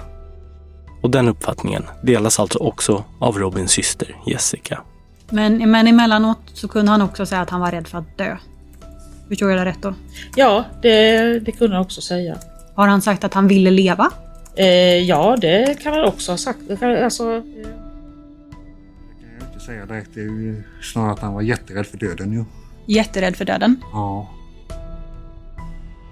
Och 1.02 1.10
den 1.10 1.28
uppfattningen 1.28 1.84
delas 2.04 2.40
alltså 2.40 2.60
också 2.60 3.04
av 3.20 3.38
Robins 3.38 3.72
syster 3.72 4.16
Jessica. 4.28 4.82
Men, 5.30 5.72
men 5.72 5.88
emellanåt 5.88 6.38
så 6.54 6.68
kunde 6.68 6.92
han 6.92 7.02
också 7.02 7.26
säga 7.26 7.42
att 7.42 7.50
han 7.50 7.62
var 7.62 7.72
rädd 7.72 7.88
för 7.88 7.98
att 7.98 8.18
dö. 8.18 8.38
Förstår 9.30 9.50
jag 9.50 9.60
det 9.60 9.66
rätt 9.66 9.82
då? 9.82 9.94
Ja, 10.36 10.66
det, 10.82 11.40
det 11.40 11.52
kunde 11.52 11.76
han 11.76 11.86
också 11.86 12.02
säga. 12.02 12.38
Har 12.76 12.88
han 12.88 13.02
sagt 13.02 13.24
att 13.24 13.34
han 13.34 13.48
ville 13.48 13.72
leva? 13.72 14.12
Eh, 14.56 14.66
ja, 14.98 15.38
det 15.42 15.80
kan 15.84 15.94
han 15.94 16.06
också 16.06 16.32
ha 16.32 16.38
sagt. 16.38 16.60
Det 16.68 16.78
kan- 16.78 17.04
Alltså, 17.04 17.24
eh, 17.36 17.42
inte 19.54 19.66
säga 19.66 19.86
direkt. 19.86 20.10
Det 20.14 20.20
är 20.22 20.24
ju 20.26 20.64
snarare 20.82 21.12
att 21.12 21.20
han 21.20 21.34
var 21.34 21.42
jätterädd 21.42 21.86
för 21.88 21.98
döden 21.98 22.32
ju. 22.34 22.46
Jätterädd 22.86 23.36
för 23.36 23.46
döden? 23.46 23.76
Ja. 23.94 24.30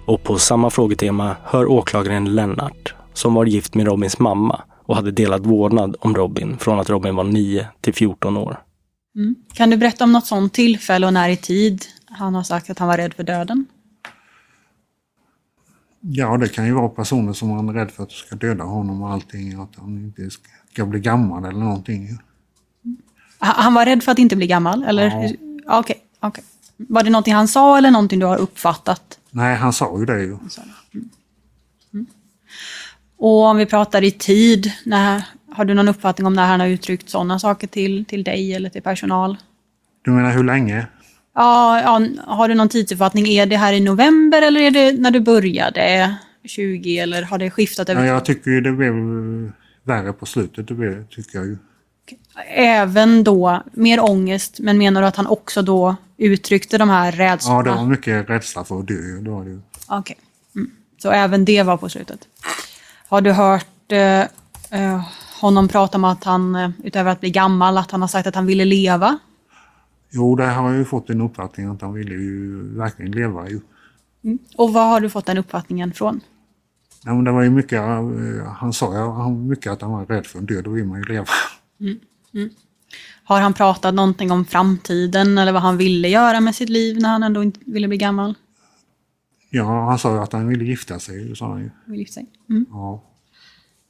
Och 0.06 0.22
på 0.22 0.38
samma 0.38 0.70
frågetema 0.70 1.36
hör 1.44 1.66
åklagaren 1.66 2.34
Lennart, 2.34 2.94
som 3.14 3.34
var 3.34 3.44
gift 3.46 3.74
med 3.74 3.86
Robins 3.86 4.18
mamma 4.18 4.62
och 4.84 4.96
hade 4.96 5.10
delad 5.10 5.46
vårdnad 5.46 5.96
om 6.00 6.14
Robin 6.14 6.58
från 6.58 6.80
att 6.80 6.90
Robin 6.90 7.14
var 7.16 7.24
9 7.24 7.68
till 7.80 7.94
14 7.94 8.36
år. 8.36 8.62
Mm. 9.16 9.34
Kan 9.52 9.70
du 9.70 9.76
berätta 9.76 10.04
om 10.04 10.12
något 10.12 10.26
sånt 10.26 10.52
tillfälle 10.52 11.06
och 11.06 11.12
när 11.12 11.28
i 11.28 11.36
tid 11.36 11.84
han 12.04 12.34
har 12.34 12.42
sagt 12.42 12.70
att 12.70 12.78
han 12.78 12.88
var 12.88 12.96
rädd 12.96 13.14
för 13.14 13.22
döden? 13.22 13.66
Ja, 16.00 16.36
det 16.36 16.48
kan 16.48 16.66
ju 16.66 16.72
vara 16.72 16.88
personer 16.88 17.32
som 17.32 17.50
han 17.50 17.68
är 17.68 17.72
rädd 17.72 17.90
för 17.90 18.02
att 18.02 18.12
ska 18.12 18.36
döda 18.36 18.64
honom 18.64 19.02
och 19.02 19.10
allting. 19.10 19.60
Att 19.60 19.76
han 19.76 19.98
inte 19.98 20.30
ska 20.72 20.86
bli 20.86 21.00
gammal 21.00 21.44
eller 21.44 21.60
någonting. 21.60 22.18
Han 23.38 23.74
var 23.74 23.84
rädd 23.84 24.02
för 24.02 24.12
att 24.12 24.18
inte 24.18 24.36
bli 24.36 24.46
gammal, 24.46 24.82
eller? 24.82 25.36
Ja. 25.66 25.78
Okej, 25.78 25.96
okej. 26.20 26.44
Var 26.76 27.02
det 27.02 27.10
någonting 27.10 27.34
han 27.34 27.48
sa 27.48 27.78
eller 27.78 27.90
någonting 27.90 28.18
du 28.18 28.26
har 28.26 28.38
uppfattat? 28.38 29.19
Nej, 29.30 29.56
han 29.56 29.72
sa 29.72 29.98
ju 29.98 30.04
det 30.04 30.20
ju. 30.22 30.36
Och 33.18 33.44
om 33.44 33.56
vi 33.56 33.66
pratar 33.66 34.04
i 34.04 34.10
tid, 34.10 34.72
när, 34.84 35.24
har 35.52 35.64
du 35.64 35.74
någon 35.74 35.88
uppfattning 35.88 36.26
om 36.26 36.34
när 36.34 36.46
han 36.46 36.60
har 36.60 36.66
uttryckt 36.66 37.08
sådana 37.08 37.38
saker 37.38 37.66
till, 37.66 38.04
till 38.04 38.24
dig 38.24 38.54
eller 38.54 38.68
till 38.68 38.82
personal? 38.82 39.36
Du 40.04 40.10
menar 40.10 40.32
hur 40.32 40.44
länge? 40.44 40.86
Ja, 41.34 41.80
ja, 41.80 42.06
har 42.26 42.48
du 42.48 42.54
någon 42.54 42.68
tidsuppfattning? 42.68 43.28
Är 43.28 43.46
det 43.46 43.56
här 43.56 43.72
i 43.72 43.80
november 43.80 44.42
eller 44.42 44.60
är 44.60 44.70
det 44.70 44.92
när 45.00 45.10
du 45.10 45.20
började 45.20 46.14
20 46.44 46.98
eller 46.98 47.22
har 47.22 47.38
det 47.38 47.50
skiftat 47.50 47.88
över 47.88 48.04
Ja, 48.04 48.12
jag 48.12 48.24
tycker 48.24 48.50
ju 48.50 48.60
det 48.60 48.72
blev 48.72 48.94
värre 49.82 50.12
på 50.12 50.26
slutet. 50.26 50.68
Det 50.68 50.74
blev, 50.74 51.06
tycker 51.06 51.38
jag 51.38 51.46
ju. 51.46 51.58
Även 52.54 53.24
då 53.24 53.62
mer 53.72 54.04
ångest, 54.10 54.58
men 54.60 54.78
menar 54.78 55.00
du 55.00 55.06
att 55.06 55.16
han 55.16 55.26
också 55.26 55.62
då 55.62 55.96
uttryckte 56.16 56.78
de 56.78 56.90
här 56.90 57.12
rädslorna? 57.12 57.58
Ja, 57.58 57.62
det 57.62 57.70
var 57.70 57.86
mycket 57.86 58.30
rädsla 58.30 58.64
för 58.64 58.80
att 58.80 58.86
dö. 58.86 58.94
ju. 58.94 59.20
Det 59.20 59.30
var 59.30 59.44
det 59.44 59.50
ju. 59.50 59.60
Okej. 59.88 60.16
Mm. 60.56 60.70
Så 61.02 61.10
även 61.10 61.44
det 61.44 61.62
var 61.62 61.76
på 61.76 61.88
slutet. 61.88 62.20
Har 63.08 63.20
du 63.20 63.32
hört 63.32 63.92
eh, 63.92 64.20
eh, 64.70 65.00
honom 65.40 65.68
prata 65.68 65.98
om 65.98 66.04
att 66.04 66.24
han, 66.24 66.54
eh, 66.54 66.70
utöver 66.84 67.10
att 67.10 67.20
bli 67.20 67.30
gammal, 67.30 67.78
att 67.78 67.90
han 67.90 68.00
har 68.00 68.08
sagt 68.08 68.26
att 68.26 68.34
han 68.34 68.46
ville 68.46 68.64
leva? 68.64 69.18
Jo, 70.10 70.36
där 70.36 70.54
har 70.54 70.70
jag 70.70 70.78
ju 70.78 70.84
fått 70.84 71.10
en 71.10 71.20
uppfattning 71.20 71.66
att 71.66 71.82
han 71.82 71.92
ville 71.92 72.14
ju 72.14 72.62
verkligen 72.78 73.12
leva 73.12 73.48
ju. 73.48 73.60
Och 74.56 74.72
var 74.72 74.84
har 74.84 75.00
du 75.00 75.10
fått 75.10 75.26
den 75.26 75.38
uppfattningen 75.38 75.92
från? 75.92 76.20
Nej, 77.04 77.14
men 77.14 77.24
det 77.24 77.32
var 77.32 77.42
ju 77.42 77.50
mycket, 77.50 77.78
eh, 77.78 78.52
han 78.56 78.72
sa 78.72 78.94
ju 78.94 79.30
mycket 79.34 79.72
att 79.72 79.82
han 79.82 79.90
var 79.90 80.06
rädd 80.06 80.26
för 80.26 80.38
en 80.38 80.46
död, 80.46 80.64
då 80.64 80.70
vill 80.70 80.84
man 80.84 80.98
ju 80.98 81.04
leva. 81.04 81.26
Mm. 81.80 81.98
Mm. 82.34 82.50
Har 83.24 83.40
han 83.40 83.54
pratat 83.54 83.94
någonting 83.94 84.30
om 84.30 84.44
framtiden 84.44 85.38
eller 85.38 85.52
vad 85.52 85.62
han 85.62 85.76
ville 85.76 86.08
göra 86.08 86.40
med 86.40 86.54
sitt 86.54 86.68
liv 86.68 86.98
när 87.00 87.08
han 87.08 87.22
ändå 87.22 87.42
inte 87.42 87.60
ville 87.64 87.88
bli 87.88 87.96
gammal? 87.96 88.34
Ja, 89.50 89.84
han 89.88 89.98
sa 89.98 90.14
ju 90.14 90.20
att 90.20 90.32
han 90.32 90.48
ville 90.48 90.64
gifta 90.64 90.98
sig, 90.98 91.36
sa 91.36 91.50
han 91.52 91.60
ju. 91.60 91.70
Vill 91.84 91.98
gifta 92.00 92.12
sig. 92.14 92.26
Mm. 92.48 92.66
Ja. 92.70 93.02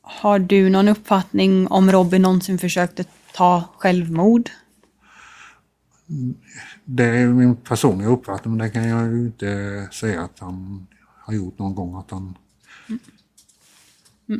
Har 0.02 0.38
du 0.38 0.70
någon 0.70 0.88
uppfattning 0.88 1.68
om 1.68 1.92
Robin 1.92 2.22
någonsin 2.22 2.58
försökte 2.58 3.04
ta 3.34 3.64
självmord? 3.78 4.50
Det 6.84 7.04
är 7.04 7.26
min 7.26 7.56
personliga 7.56 8.08
uppfattning, 8.08 8.56
men 8.56 8.66
det 8.66 8.70
kan 8.70 8.88
jag 8.88 9.06
ju 9.06 9.20
inte 9.20 9.88
säga 9.92 10.22
att 10.22 10.38
han 10.38 10.86
har 11.18 11.34
gjort 11.34 11.58
någon 11.58 11.74
gång. 11.74 11.94
Att 11.98 12.10
han, 12.10 12.36
Mm, 12.88 13.00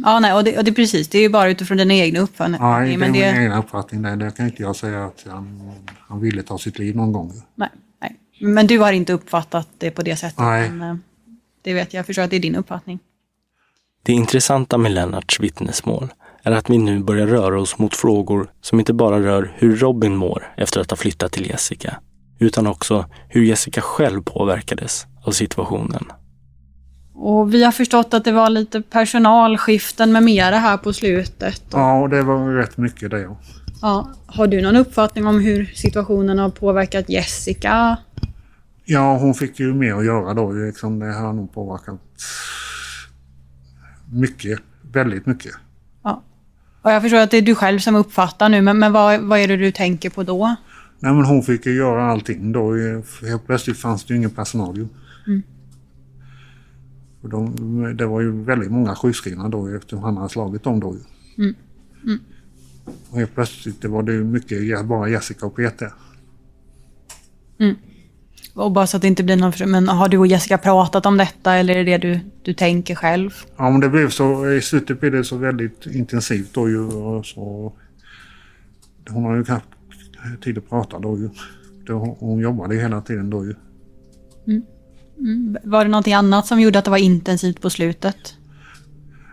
Ja, 0.05 0.20
nej, 0.20 0.33
och 0.33 0.44
det, 0.44 0.59
och 0.59 0.64
det 0.64 0.70
är 0.70 0.74
precis, 0.74 1.09
det 1.09 1.18
är 1.18 1.22
ju 1.22 1.29
bara 1.29 1.48
utifrån 1.50 1.76
dina 1.76 1.94
egna 1.94 2.20
uppfattningar. 2.20 2.79
nej, 2.79 2.88
det 2.88 2.94
är 2.94 2.98
men 2.98 3.12
min 3.12 3.20
det, 3.20 3.26
egen 3.29 3.53
uppfattning. 3.53 4.03
Det, 4.03 4.16
det 4.16 4.31
kan 4.37 4.46
inte 4.46 4.62
jag 4.62 4.76
säga 4.76 5.05
att 5.05 5.24
han, 5.29 5.72
han 6.09 6.20
ville 6.20 6.42
ta 6.42 6.59
sitt 6.59 6.79
liv 6.79 6.96
någon 6.96 7.12
gång. 7.12 7.33
nej, 7.55 7.68
nej. 8.00 8.16
Men 8.40 8.66
du 8.66 8.79
har 8.79 8.92
inte 8.92 9.12
uppfattat 9.12 9.68
det 9.79 9.90
på 9.90 10.03
det 10.03 10.16
sättet? 10.16 10.38
Nej. 10.38 10.70
Men, 10.70 10.90
eh, 10.90 10.96
det 11.62 11.74
vet 11.74 11.94
jag, 11.94 11.98
jag 11.98 12.07
förstår 12.07 12.22
att 12.22 12.31
det 12.31 12.37
är 12.37 12.40
din 12.40 12.57
uppfattning. 12.57 12.98
Det 14.03 14.12
intressanta 14.12 14.79
med 14.79 14.92
Lennarts 14.92 15.40
vittnesmål 15.40 16.09
är 16.42 16.53
att 16.53 16.70
vi 16.70 16.79
nu 16.79 17.00
börjar 17.03 17.26
röra 17.26 17.61
oss 17.61 17.79
mot 17.79 17.96
frågor 17.96 18.50
som 18.61 18.79
inte 18.79 18.92
bara 18.92 19.20
rör 19.20 19.53
hur 19.57 19.76
Robin 19.76 20.16
mår 20.16 20.55
efter 20.57 20.81
att 20.81 20.90
ha 20.90 20.96
flyttat 20.96 21.33
till 21.33 21.46
Jessica, 21.46 22.00
utan 22.38 22.66
också 22.66 23.07
hur 23.29 23.42
Jessica 23.42 23.81
själv 23.81 24.22
påverkades 24.22 25.07
av 25.24 25.31
situationen. 25.31 26.05
Och 27.22 27.54
vi 27.54 27.64
har 27.64 27.72
förstått 27.72 28.14
att 28.14 28.24
det 28.24 28.33
var 28.33 28.50
lite 28.50 28.83
personalskiften 28.83 30.12
med 30.12 30.22
mera 30.22 30.59
här 30.59 30.76
på 30.76 30.92
slutet. 30.92 31.62
Ja, 31.72 32.00
och 32.00 32.09
det 32.09 32.22
var 32.22 32.54
rätt 32.54 32.76
mycket 32.76 33.11
det. 33.11 33.28
ja. 33.83 34.11
Har 34.26 34.46
du 34.46 34.62
någon 34.62 34.76
uppfattning 34.76 35.26
om 35.26 35.40
hur 35.40 35.64
situationen 35.64 36.38
har 36.38 36.50
påverkat 36.50 37.09
Jessica? 37.09 37.96
Ja, 38.85 39.18
hon 39.18 39.35
fick 39.35 39.61
ju 39.61 39.74
mer 39.74 39.94
att 39.94 40.04
göra 40.04 40.35
då. 40.35 40.52
Liksom, 40.52 40.98
det 40.98 41.12
har 41.12 41.33
nog 41.33 41.54
påverkat 41.54 42.00
mycket, 44.12 44.59
väldigt 44.92 45.26
mycket. 45.26 45.52
Ja. 46.02 46.22
Och 46.83 46.92
jag 46.92 47.02
förstår 47.02 47.18
att 47.18 47.30
det 47.30 47.37
är 47.37 47.42
du 47.42 47.54
själv 47.54 47.78
som 47.78 47.94
uppfattar 47.94 48.48
nu, 48.48 48.62
men, 48.62 48.78
men 48.78 48.92
vad, 48.92 49.20
vad 49.20 49.38
är 49.38 49.48
det 49.48 49.56
du 49.56 49.72
tänker 49.72 50.11
på 50.11 50.22
då? 50.22 50.56
Nej, 50.98 51.12
men 51.12 51.24
hon 51.24 51.42
fick 51.42 51.66
ju 51.66 51.76
göra 51.76 52.11
allting 52.11 52.52
då. 52.52 52.74
Helt 53.28 53.46
plötsligt 53.46 53.78
fanns 53.78 54.04
det 54.04 54.14
ju 54.14 54.18
ingen 54.18 54.30
personal. 54.30 54.88
För 57.20 57.28
de, 57.28 57.96
det 57.96 58.06
var 58.06 58.20
ju 58.20 58.30
väldigt 58.30 58.70
många 58.70 58.94
sjukskrivna 58.94 59.48
då 59.48 59.68
eftersom 59.68 60.02
han 60.02 60.16
hade 60.16 60.28
slagit 60.28 60.62
dem 60.62 60.80
då. 60.80 60.96
Mm. 61.38 61.54
Mm. 62.04 62.18
Och 63.11 63.18
helt 63.18 63.35
plötsligt 63.35 63.83
det 63.83 63.88
var 63.88 64.02
det 64.02 64.12
ju 64.12 64.24
mycket 64.24 64.87
bara 64.87 65.09
Jessica 65.09 65.46
och 65.46 65.56
Peter. 65.56 65.92
Mm. 67.59 67.74
Och 68.54 68.72
bara 68.72 68.87
så 68.87 68.96
att 68.96 69.02
det 69.02 69.09
inte 69.09 69.22
blir 69.22 69.37
någon... 69.37 69.70
Men 69.70 69.88
har 69.88 70.09
du 70.09 70.18
och 70.18 70.26
Jessica 70.26 70.59
pratat 70.59 71.06
om 71.06 71.16
detta 71.16 71.54
eller 71.54 71.76
är 71.76 71.85
det 71.85 71.98
det 71.98 72.09
du, 72.09 72.20
du 72.42 72.54
tänker 72.54 72.94
själv? 72.94 73.30
Ja, 73.56 73.70
men 73.70 73.80
det 73.80 73.88
blev 73.88 74.11
så, 74.11 74.50
i 74.50 74.61
slutet 74.61 75.00
blev 75.00 75.12
det 75.12 75.24
så 75.24 75.37
väldigt 75.37 75.87
intensivt 75.87 76.54
då 76.54 76.68
ju. 76.68 76.78
Och 76.78 77.26
så, 77.26 77.72
hon 79.09 79.24
har 79.24 79.37
ju 79.37 79.44
knappt 79.44 79.68
tid 80.44 80.59
att 80.59 80.68
prata 80.68 80.98
då 80.98 81.18
ju. 81.18 81.30
Hon 82.18 82.40
jobbade 82.40 82.74
ju 82.74 82.80
hela 82.80 83.00
tiden 83.00 83.30
då 83.30 83.44
ju. 83.44 83.54
Mm. 84.46 84.62
Mm. 85.20 85.56
Var 85.64 85.85
det 85.85 85.90
någonting 85.90 86.14
annat 86.14 86.46
som 86.46 86.61
gjorde 86.61 86.78
att 86.78 86.85
det 86.85 86.90
var 86.90 86.98
intensivt 86.98 87.61
på 87.61 87.70
slutet? 87.70 88.35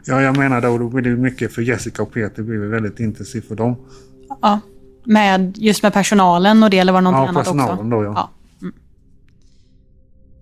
Ja, 0.06 0.21
jag 0.21 0.38
menar 0.38 0.62
då, 0.62 0.78
då 0.78 0.89
blev 0.89 1.15
det 1.15 1.21
mycket 1.21 1.54
för 1.54 1.62
Jessica 1.62 2.04
och 2.04 2.13
Peter 2.13 2.43
blev 2.43 2.62
det 2.62 2.67
väldigt 2.67 3.00
intensivt 3.00 3.47
för 3.47 3.56
dem. 3.56 3.76
Ja. 4.41 4.60
Med, 5.06 5.58
just 5.58 5.84
med 5.84 5.93
personalen 5.93 6.63
och 6.63 6.69
det, 6.69 6.80
eller 6.80 6.93
var 6.93 7.02
det 7.02 7.04
någonting 7.04 7.23
Ja, 7.23 7.30
annat 7.30 7.45
personalen 7.45 7.93
också? 7.93 7.97
då, 7.97 8.04
ja. 8.04 8.32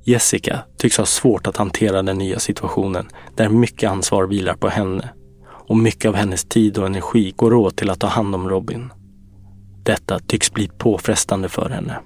Jessica 0.04 0.60
tycks 0.78 0.98
ha 0.98 1.06
svårt 1.06 1.48
att 1.48 1.58
hantera 1.58 2.02
den 2.02 2.18
nya 2.18 2.40
situationen 2.40 3.06
där 3.36 3.50
mycket 3.50 3.90
ansvar 3.90 4.28
vilar 4.28 4.54
på 4.54 4.68
henne 4.68 5.10
och 5.68 5.78
mycket 5.78 6.10
av 6.10 6.16
hennes 6.16 6.44
tid 6.44 6.78
och 6.78 6.86
energi 6.86 7.34
går 7.36 7.54
åt 7.54 7.76
till 7.76 7.90
att 7.90 8.00
ta 8.00 8.08
hand 8.08 8.36
om 8.36 8.50
Robin. 8.50 8.90
Detta 9.84 10.20
tycks 10.20 10.54
bli 10.54 10.68
påfrestande 10.68 11.50
för 11.50 11.70
henne. 11.70 12.00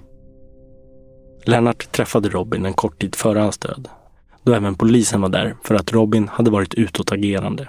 Lennart 1.44 1.92
träffade 1.92 2.28
Robin 2.28 2.66
en 2.66 2.74
kort 2.74 3.00
tid 3.00 3.14
före 3.14 3.38
hans 3.38 3.58
död, 3.58 3.88
då 4.42 4.54
även 4.54 4.74
polisen 4.74 5.20
var 5.20 5.28
där 5.28 5.54
för 5.64 5.74
att 5.74 5.92
Robin 5.92 6.28
hade 6.28 6.50
varit 6.50 6.74
utåtagerande. 6.74 7.68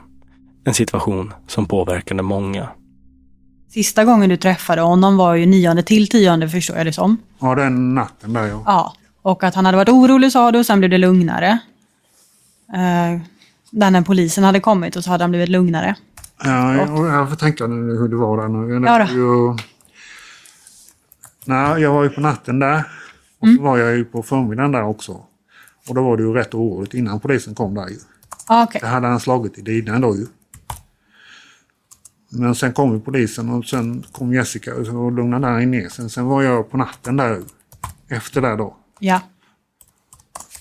En 0.64 0.74
situation 0.74 1.34
som 1.48 1.66
påverkade 1.66 2.24
många. 2.24 2.70
Sista 3.70 4.06
gången 4.06 4.30
du 4.30 4.38
träffade 4.38 4.82
honom 4.82 5.18
var 5.18 5.36
ju 5.36 5.46
nionde 5.46 5.84
till 5.84 6.08
tionde 6.08 6.50
förstår 6.50 6.78
jag 6.78 6.86
det 6.86 6.94
som. 6.94 7.18
Ja, 7.40 7.56
den 7.56 7.96
natten 7.96 8.34
där 8.34 8.48
ja. 8.48 8.64
Ja. 8.66 8.94
Och 9.22 9.44
att 9.44 9.56
han 9.56 9.66
hade 9.66 9.78
varit 9.78 9.90
orolig 9.90 10.32
sa 10.32 10.52
du 10.52 10.60
och 10.60 10.66
sen 10.66 10.80
blev 10.80 10.90
det 10.90 10.98
lugnare. 10.98 11.60
Eh, 12.74 13.22
där 13.72 13.92
när 13.92 14.02
polisen 14.02 14.44
hade 14.44 14.60
kommit 14.60 14.96
och 14.96 15.04
så 15.04 15.10
hade 15.10 15.24
han 15.24 15.32
blivit 15.32 15.50
lugnare. 15.50 15.96
Ja, 16.44 16.76
jag, 16.76 17.08
jag 17.08 17.30
får 17.30 17.36
tänka 17.36 17.68
nu 17.68 17.98
hur 17.98 18.08
det 18.08 18.16
var 18.16 18.42
där 18.42 18.48
nu. 18.48 18.80
Det 18.80 18.88
Ja 18.88 18.98
då. 18.98 19.14
ju, 19.14 19.58
nej, 21.46 21.82
jag 21.82 21.94
var 21.94 22.04
ju 22.04 22.10
på 22.10 22.22
natten 22.22 22.60
där. 22.60 22.84
Och 23.42 23.48
Mm. 23.48 23.58
så 23.58 23.64
var 23.64 23.78
jag 23.78 23.98
ju 23.98 24.06
på 24.06 24.24
förmiddagen 24.24 24.72
där 24.72 24.84
också. 24.84 25.12
Och 25.88 25.96
då 25.96 26.04
var 26.04 26.18
det 26.18 26.24
ju 26.24 26.34
rätt 26.34 26.54
oroligt 26.54 26.94
innan 26.94 27.20
polisen 27.20 27.56
kom 27.56 27.74
där 27.74 27.88
ju. 27.88 27.98
Ah, 28.48 28.64
okay. 28.64 28.80
Det 28.82 28.88
hade 28.88 29.08
han 29.08 29.20
slagit 29.20 29.58
i 29.58 29.62
dina 29.62 30.00
då 30.00 30.16
ju. 30.16 30.28
Men 32.30 32.56
sen 32.56 32.74
kom 32.74 32.94
ju 32.94 33.00
polisen 33.00 33.50
och 33.50 33.66
sen 33.66 34.04
kom 34.12 34.34
Jessica 34.34 34.76
och 34.76 34.86
så 34.86 35.10
lugnade 35.10 35.48
han 35.48 35.72
ner 35.72 35.90
sen. 35.90 36.10
Sen 36.10 36.26
var 36.26 36.42
jag 36.42 36.72
på 36.72 36.78
natten 36.78 37.18
där 37.18 37.42
efter 38.08 38.42
det 38.42 38.56
då. 38.56 38.76
Ja. 39.00 39.22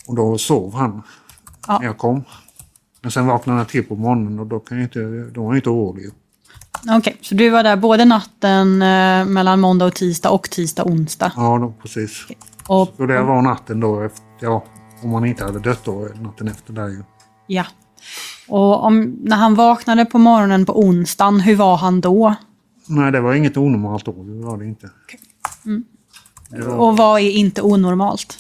Och 0.07 0.17
då 0.17 0.39
sov 0.39 0.75
han 0.75 1.03
Ja. 1.69 1.79
när 1.79 1.87
jag 1.87 1.99
kom. 1.99 2.25
Men 3.03 3.11
sen 3.11 3.27
vaknade 3.27 3.59
han 3.59 3.67
till 3.67 3.85
på 3.85 3.97
morgonen 3.97 4.39
och 4.39 4.47
då, 4.47 4.61
kan 4.61 4.77
jag 4.79 4.85
inte, 4.85 5.01
då 5.35 5.43
var 5.45 5.51
jag 5.51 5.59
inte 5.59 5.71
orolig. 5.71 6.11
Okej, 6.99 7.17
så 7.21 7.35
du 7.35 7.51
var 7.51 7.63
där 7.63 7.77
både 7.77 8.05
natten 8.05 8.83
eh, 8.83 9.25
mellan 9.25 9.61
måndag 9.61 9.87
och 9.87 9.95
tisdag 9.95 10.31
och 10.31 10.51
tisdag 10.51 10.83
och 10.83 10.91
onsdag. 10.91 11.33
Ja, 11.37 11.59
då, 11.59 11.75
precis. 11.83 12.27
Och, 12.71 12.89
Så 12.97 13.07
det 13.07 13.23
var 13.23 13.43
natten 13.43 13.81
då, 13.81 14.01
efter, 14.01 14.23
ja, 14.41 14.65
om 15.03 15.13
han 15.15 15.25
inte 15.27 15.45
hade 15.45 15.59
dött 15.59 15.81
då, 15.85 16.09
natten 16.21 16.49
efter 16.49 16.73
där 16.73 16.89
ju. 16.89 17.03
Ja. 17.47 17.65
Och 18.49 18.85
om, 18.85 19.17
när 19.23 19.37
han 19.37 19.55
vaknade 19.55 20.05
på 20.05 20.19
morgonen 20.19 20.67
på 20.67 20.81
onsdagen, 20.81 21.41
hur 21.41 21.57
var 21.57 21.77
han 21.77 22.01
då? 22.01 22.35
Nej, 22.87 23.13
det 23.13 23.21
var 23.21 23.35
inget 23.35 23.57
onormalt 23.57 24.05
då, 24.05 24.13
det 24.13 24.45
var 24.47 24.59
det 24.59 24.65
inte. 24.65 24.91
Mm. 25.67 25.85
Det 26.49 26.63
var, 26.63 26.77
Och 26.77 26.97
vad 26.97 27.21
är 27.21 27.31
inte 27.31 27.63
onormalt? 27.63 28.39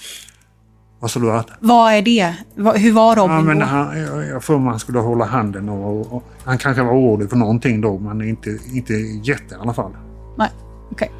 vad 1.00 1.10
sa 1.10 1.20
du? 1.20 1.32
Att, 1.32 1.50
Vad 1.60 1.92
är 1.92 2.02
det? 2.02 2.34
Hur 2.56 2.92
var 2.92 3.16
Robin 3.16 3.36
ja, 3.36 3.42
men 3.42 3.58
då? 3.58 3.64
han, 3.64 4.00
jag, 4.00 4.26
jag 4.26 4.44
får 4.44 4.58
man 4.58 4.78
skulle 4.78 4.98
hålla 4.98 5.24
handen 5.24 5.68
och, 5.68 6.12
och 6.12 6.24
han 6.44 6.58
kanske 6.58 6.82
var 6.82 6.92
orolig 6.92 7.30
för 7.30 7.36
någonting 7.36 7.80
då, 7.80 7.98
men 7.98 8.28
inte, 8.28 8.58
inte 8.72 8.92
jätte 9.22 9.54
i 9.54 9.58
alla 9.60 9.74
fall. 9.74 9.92
Nej, 10.38 10.50
okej. 10.92 11.10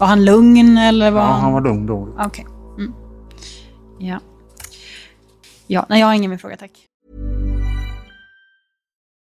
Var 0.00 0.06
han 0.06 0.24
lugn 0.24 0.78
eller 0.78 1.10
var 1.10 1.20
Ja, 1.20 1.26
han 1.26 1.52
var 1.52 1.60
lugn 1.60 1.86
då. 1.86 2.08
Okej. 2.26 2.46
Mm. 2.78 2.94
Ja. 3.98 4.20
Ja, 5.66 5.86
nej 5.88 6.00
jag 6.00 6.06
har 6.06 6.14
ingen 6.14 6.30
mer 6.30 6.38
fråga 6.38 6.56
tack. 6.56 6.70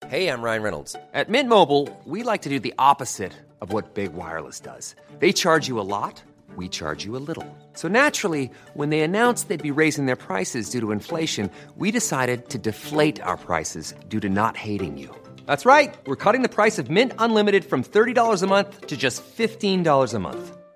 Hey, 0.08 0.28
I'm 0.28 0.44
Ryan 0.44 0.64
Reynolds. 0.64 0.96
At 1.14 1.30
Mint 1.30 1.50
Mobile, 1.50 1.88
we 2.06 2.32
like 2.32 2.44
to 2.44 2.50
do 2.50 2.60
the 2.60 2.74
opposite 2.78 3.32
of 3.62 3.72
what 3.72 3.94
Big 3.94 4.10
Wireless 4.14 4.60
does. 4.60 4.96
They 5.20 5.32
charge 5.34 5.70
you 5.70 5.80
a 5.80 5.88
lot, 6.02 6.24
we 6.58 6.68
charge 6.68 7.06
you 7.06 7.16
a 7.18 7.24
little. 7.28 7.46
So 7.74 7.88
naturally, 7.88 8.50
when 8.74 8.90
they 8.90 9.02
announced 9.02 9.48
they'd 9.50 9.74
be 9.74 9.82
raising 9.82 10.08
their 10.08 10.22
prices 10.28 10.72
due 10.72 10.80
to 10.82 10.92
inflation, 10.92 11.50
we 11.78 11.92
decided 11.92 12.50
to 12.50 12.58
deflate 12.58 13.22
our 13.22 13.38
prices 13.38 13.94
due 14.10 14.20
to 14.20 14.30
not 14.30 14.58
hating 14.58 14.98
you. 14.98 15.10
That's 15.46 15.66
right. 15.66 15.94
We're 16.08 16.24
cutting 16.26 16.42
the 16.42 16.50
price 16.50 16.80
of 16.82 16.90
Mint 16.90 17.14
Unlimited 17.20 17.64
from 17.64 17.84
$30 17.84 18.44
a 18.44 18.48
month 18.48 18.88
to 18.88 18.98
just 18.98 19.22
$15 19.38 20.14
a 20.14 20.20
month. 20.20 20.63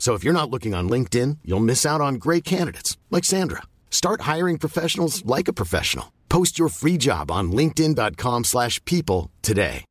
So 0.00 0.14
if 0.14 0.24
you're 0.24 0.40
not 0.40 0.50
looking 0.50 0.74
on 0.74 0.88
LinkedIn, 0.88 1.38
you'll 1.44 1.60
miss 1.60 1.84
out 1.86 2.00
on 2.00 2.14
great 2.14 2.42
candidates 2.42 2.96
like 3.10 3.22
Sandra. 3.22 3.62
Start 3.90 4.22
hiring 4.22 4.56
professionals 4.56 5.24
like 5.26 5.46
a 5.46 5.52
professional. 5.52 6.10
Post 6.30 6.58
your 6.58 6.70
free 6.70 6.96
job 6.96 7.30
on 7.30 7.52
linkedin.com/people 7.52 9.30
today. 9.42 9.84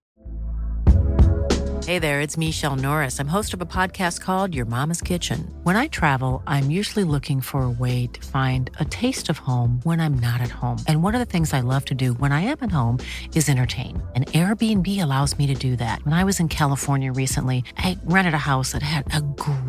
Hey 1.90 1.98
there, 1.98 2.22
it's 2.22 2.38
Michelle 2.38 2.76
Norris. 2.76 3.20
I'm 3.20 3.28
host 3.28 3.52
of 3.56 3.62
a 3.62 3.66
podcast 3.66 4.22
called 4.22 4.54
Your 4.54 4.66
Mama's 4.66 5.02
Kitchen. 5.02 5.52
When 5.64 5.76
I 5.76 5.88
travel, 5.88 6.44
I'm 6.46 6.70
usually 6.70 7.04
looking 7.04 7.42
for 7.42 7.64
a 7.64 7.70
way 7.70 8.06
to 8.14 8.28
find 8.28 8.70
a 8.80 8.86
taste 8.86 9.28
of 9.28 9.40
home 9.40 9.80
when 9.82 10.00
I'm 10.00 10.14
not 10.14 10.40
at 10.40 10.52
home. 10.52 10.78
And 10.88 11.02
one 11.02 11.16
of 11.16 11.20
the 11.20 11.26
things 11.26 11.52
I 11.52 11.62
love 11.62 11.86
to 11.86 11.96
do 11.96 12.14
when 12.14 12.32
I 12.32 12.42
am 12.42 12.58
at 12.62 12.70
home 12.70 13.00
is 13.34 13.50
entertain. 13.50 14.04
And 14.16 14.28
Airbnb 14.28 15.02
allows 15.02 15.36
me 15.40 15.48
to 15.48 15.56
do 15.56 15.76
that. 15.78 16.06
When 16.06 16.14
I 16.14 16.24
was 16.26 16.40
in 16.40 16.48
California 16.48 17.12
recently, 17.12 17.64
I 17.80 17.98
rented 18.04 18.36
a 18.36 18.50
house 18.54 18.74
that 18.74 18.84
had 18.84 19.12
a 19.16 19.22
great 19.22 19.69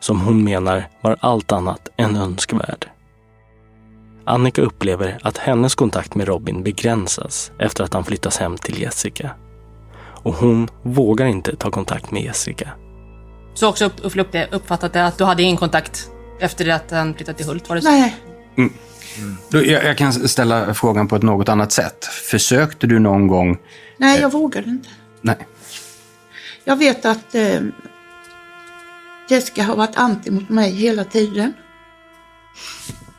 som 0.00 0.20
hon 0.20 0.44
menar 0.44 0.88
var 1.00 1.16
allt 1.20 1.52
annat 1.52 1.88
än 1.96 2.16
önskvärd. 2.16 2.86
Annika 4.24 4.62
upplever 4.62 5.18
att 5.22 5.38
hennes 5.38 5.74
kontakt 5.74 6.14
med 6.14 6.28
Robin 6.28 6.62
begränsas 6.62 7.52
efter 7.58 7.84
att 7.84 7.94
han 7.94 8.04
flyttas 8.04 8.38
hem 8.38 8.58
till 8.58 8.82
Jessica. 8.82 9.30
Och 10.22 10.34
hon 10.34 10.68
vågar 10.82 11.26
inte 11.26 11.56
ta 11.56 11.70
kontakt 11.70 12.10
med 12.10 12.22
Jessica. 12.22 12.68
Så 13.54 13.68
också 13.68 13.84
upp, 13.84 13.92
upp, 14.02 14.36
uppfattat 14.50 14.92
det 14.92 15.06
att 15.06 15.18
du 15.18 15.24
hade 15.24 15.42
ingen 15.42 15.56
kontakt 15.56 16.10
efter 16.40 16.64
det 16.64 16.74
att 16.74 16.90
han 16.90 17.14
flyttat 17.14 17.36
till 17.36 17.46
Hult, 17.46 17.68
var 17.68 17.76
det 17.76 17.82
så? 17.82 17.90
Nej. 17.90 18.16
Mm. 18.56 18.72
Då, 19.50 19.64
jag, 19.64 19.84
jag 19.84 19.98
kan 19.98 20.12
ställa 20.12 20.74
frågan 20.74 21.08
på 21.08 21.16
ett 21.16 21.22
något 21.22 21.48
annat 21.48 21.72
sätt. 21.72 22.04
Försökte 22.04 22.86
du 22.86 22.98
någon 22.98 23.26
gång... 23.26 23.58
Nej, 23.96 24.20
jag 24.20 24.32
vågade 24.32 24.70
inte. 24.70 24.88
Nej. 25.20 25.46
Jag 26.64 26.76
vet 26.76 27.04
att 27.04 27.34
eh, 27.34 27.60
Jessica 29.30 29.62
har 29.62 29.76
varit 29.76 29.96
anti 29.96 30.30
mot 30.30 30.48
mig 30.48 30.70
hela 30.70 31.04
tiden. 31.04 31.52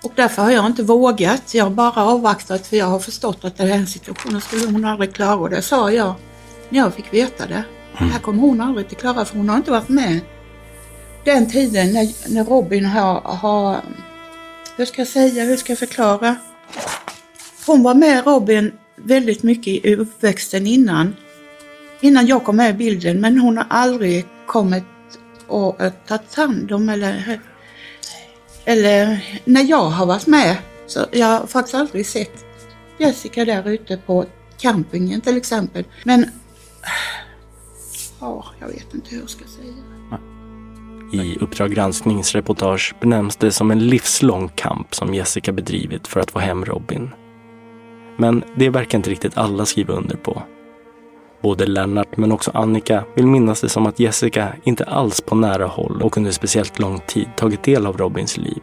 Och 0.04 0.12
därför 0.16 0.42
har 0.42 0.52
jag 0.52 0.66
inte 0.66 0.84
vågat. 0.84 1.54
Jag 1.54 1.64
har 1.64 1.72
bara 1.72 2.06
avvaktat 2.06 2.68
för 2.68 2.78
jag 2.78 2.86
har 2.86 3.00
förstått 3.00 3.46
att 3.46 3.58
den 3.58 3.68
här 3.68 3.86
situationen 3.86 4.42
skulle 4.42 4.66
hon 4.66 4.86
aldrig 4.86 5.14
klara. 5.14 5.36
Och 5.36 5.50
det 5.50 5.62
sa 5.62 5.92
jag 5.92 6.14
när 6.70 6.80
jag 6.80 6.94
fick 6.94 7.14
veta 7.14 7.48
det. 7.48 7.64
Det 8.00 8.06
här 8.06 8.20
kommer 8.20 8.42
hon 8.42 8.62
aldrig 8.62 8.86
att 8.86 8.98
klara 8.98 9.26
för 9.26 9.38
hon 9.38 9.50
har 9.50 9.58
inte 9.58 9.72
varit 9.72 9.90
med 9.90 10.20
den 11.26 11.50
tiden 11.50 11.94
när, 11.94 12.34
när 12.34 12.44
Robin 12.46 12.86
har, 12.86 13.22
har, 13.22 13.82
hur 14.78 14.86
ska 14.86 15.02
jag 15.02 15.08
säga, 15.08 15.44
hur 15.44 15.58
ska 15.58 15.72
jag 15.72 15.80
förklara? 15.80 16.36
Hon 17.66 17.84
var 17.84 17.94
med 17.94 18.26
Robin 18.26 18.72
väldigt 18.96 19.44
mycket 19.44 19.86
i 19.86 19.96
uppväxten 19.96 20.68
innan, 20.68 21.16
innan 22.02 22.28
jag 22.28 22.44
kom 22.44 22.56
med 22.56 22.70
i 22.70 22.78
bilden 22.78 23.22
men 23.22 23.40
hon 23.40 23.58
har 23.58 23.66
aldrig 23.70 24.26
kommit 24.46 24.84
och 25.52 25.82
eh, 25.82 25.94
tagit 26.08 26.36
hand 26.36 26.72
om 26.72 26.90
eller, 26.90 27.40
eller 28.66 29.26
när 29.46 29.64
jag 29.64 29.90
har 29.90 30.06
varit 30.06 30.28
med 30.28 30.58
så 30.88 31.06
jag 31.12 31.28
har 31.28 31.48
faktiskt 31.48 31.76
aldrig 31.76 32.06
sett 32.06 32.46
Jessica 32.98 33.46
där 33.46 33.70
ute 33.70 33.98
på 33.98 34.26
campingen 34.58 35.22
till 35.22 35.38
exempel. 35.38 35.84
Men 36.04 36.26
ja, 38.20 38.46
jag 38.60 38.68
vet 38.68 38.94
inte 38.94 39.10
hur 39.10 39.20
jag 39.20 39.30
ska 39.30 39.46
säga. 39.46 39.74
I 41.14 41.38
Uppdrag 41.40 41.72
gransknings 41.72 42.36
reportage 42.36 42.96
benämns 43.02 43.36
det 43.36 43.52
som 43.52 43.72
en 43.72 43.88
livslång 43.88 44.50
kamp 44.56 44.96
som 44.96 45.14
Jessica 45.14 45.52
bedrivit 45.52 46.08
för 46.08 46.20
att 46.20 46.32
få 46.32 46.40
hem 46.40 46.66
Robin. 46.66 47.10
Men 48.18 48.44
det 48.56 48.70
verkar 48.70 48.98
inte 48.98 49.10
riktigt 49.10 49.38
alla 49.38 49.66
skriva 49.66 49.94
under 49.94 50.16
på. 50.16 50.44
Både 51.42 51.66
Lennart 51.66 52.18
men 52.18 52.32
också 52.32 52.52
Annika 52.54 53.04
vill 53.16 53.28
minnas 53.28 53.62
det 53.62 53.70
som 53.70 53.86
att 53.86 54.00
Jessica 54.00 54.54
inte 54.64 54.84
alls 54.84 55.22
på 55.22 55.36
nära 55.36 55.66
håll 55.66 56.02
och 56.02 56.18
under 56.18 56.32
speciellt 56.32 56.80
lång 56.80 57.00
tid 57.00 57.28
tagit 57.38 57.64
del 57.64 57.86
av 57.86 57.98
Robins 57.98 58.38
liv. 58.38 58.62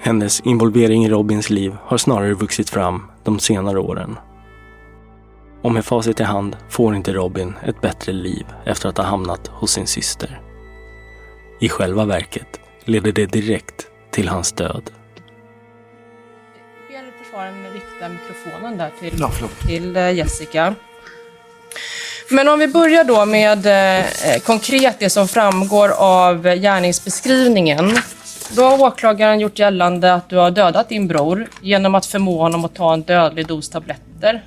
Hennes 0.00 0.40
involvering 0.40 1.04
i 1.04 1.08
Robins 1.08 1.50
liv 1.50 1.76
har 1.84 1.96
snarare 1.96 2.34
vuxit 2.34 2.70
fram 2.70 3.02
de 3.24 3.38
senare 3.38 3.78
åren. 3.78 4.16
Och 5.62 5.72
med 5.72 5.84
facit 5.84 6.20
i 6.20 6.22
hand 6.22 6.56
får 6.68 6.96
inte 6.96 7.12
Robin 7.12 7.54
ett 7.62 7.80
bättre 7.80 8.12
liv 8.12 8.46
efter 8.64 8.88
att 8.88 8.98
ha 8.98 9.04
hamnat 9.04 9.46
hos 9.46 9.70
sin 9.70 9.86
syster. 9.86 10.40
I 11.60 11.68
själva 11.68 12.04
verket 12.04 12.60
leder 12.84 13.12
det 13.12 13.26
direkt 13.26 13.86
till 14.10 14.28
hans 14.28 14.52
död. 14.52 14.90
ber 16.88 17.24
försvararen 17.24 17.64
rikta 17.72 18.08
mikrofonen 18.08 18.78
där 18.78 18.90
till, 19.00 19.68
till 19.68 19.96
eh, 19.96 20.12
Jessica. 20.12 20.74
Men 22.30 22.48
om 22.48 22.58
vi 22.58 22.68
börjar 22.68 23.04
då 23.04 23.24
med 23.24 23.66
eh, 23.66 24.40
konkret 24.40 24.96
det 24.98 25.10
som 25.10 25.28
framgår 25.28 25.88
av 25.98 26.42
gärningsbeskrivningen. 26.42 27.98
Då 28.56 28.62
har 28.64 28.82
åklagaren 28.82 29.40
gjort 29.40 29.58
gällande 29.58 30.14
att 30.14 30.28
du 30.28 30.36
har 30.36 30.50
dödat 30.50 30.88
din 30.88 31.08
bror 31.08 31.48
genom 31.60 31.94
att 31.94 32.06
förmå 32.06 32.42
honom 32.42 32.64
att 32.64 32.74
ta 32.74 32.92
en 32.92 33.02
dödlig 33.02 33.46
dos 33.46 33.68
tabletter. 33.70 34.44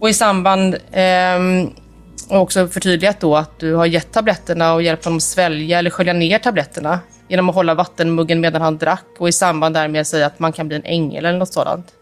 Och 0.00 0.08
i 0.08 0.14
samband, 0.14 0.74
eh, 0.92 1.38
och 2.28 2.40
också 2.40 2.68
förtydligat 2.68 3.20
då 3.20 3.36
att 3.36 3.58
du 3.58 3.74
har 3.74 3.86
gett 3.86 4.12
tabletterna 4.12 4.74
och 4.74 4.82
hjälpt 4.82 5.04
honom 5.04 5.20
svälja 5.20 5.78
eller 5.78 5.90
skölja 5.90 6.12
ner 6.12 6.38
tabletterna 6.38 7.00
genom 7.28 7.48
att 7.48 7.54
hålla 7.54 7.74
vattenmuggen 7.74 8.40
medan 8.40 8.62
han 8.62 8.78
drack 8.78 9.06
och 9.18 9.28
i 9.28 9.32
samband 9.32 9.74
därmed 9.74 10.06
säga 10.06 10.26
att 10.26 10.38
man 10.38 10.52
kan 10.52 10.68
bli 10.68 10.76
en 10.76 10.84
ängel 10.84 11.24
eller 11.24 11.38
något 11.38 11.52
sådant. 11.52 11.95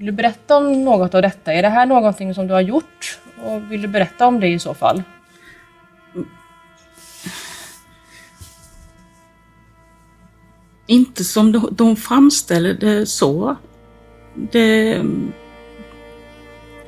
Vill 0.00 0.06
du 0.06 0.12
berätta 0.12 0.56
om 0.56 0.84
något 0.84 1.14
av 1.14 1.22
detta? 1.22 1.52
Är 1.52 1.62
det 1.62 1.68
här 1.68 1.86
någonting 1.86 2.34
som 2.34 2.46
du 2.46 2.54
har 2.54 2.60
gjort? 2.60 3.18
Och 3.44 3.72
vill 3.72 3.82
du 3.82 3.88
berätta 3.88 4.26
om 4.26 4.40
det 4.40 4.48
i 4.48 4.58
så 4.58 4.74
fall? 4.74 5.02
Inte 10.86 11.24
som 11.24 11.52
de, 11.52 11.68
de 11.72 11.96
framställer 11.96 12.74
det 12.74 13.06
så. 13.06 13.56
Det, 14.34 15.02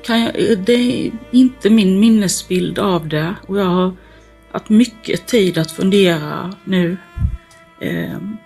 kan 0.05 0.21
jag, 0.21 0.59
det 0.59 0.73
är 0.73 1.13
inte 1.31 1.71
min 1.71 2.01
minnesbild 2.01 2.79
av 2.79 3.09
det 3.09 3.35
och 3.47 3.59
jag 3.59 3.65
har 3.65 3.93
haft 4.53 4.69
mycket 4.69 5.27
tid 5.27 5.59
att 5.59 5.71
fundera 5.71 6.55
nu. 6.65 6.97
Ehm, 7.81 8.37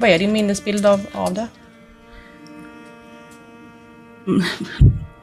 Vad 0.00 0.10
är 0.10 0.18
din 0.18 0.32
minnesbild 0.32 0.86
av, 0.86 1.00
av 1.12 1.34
det? 1.34 1.48
Mm. 4.26 4.42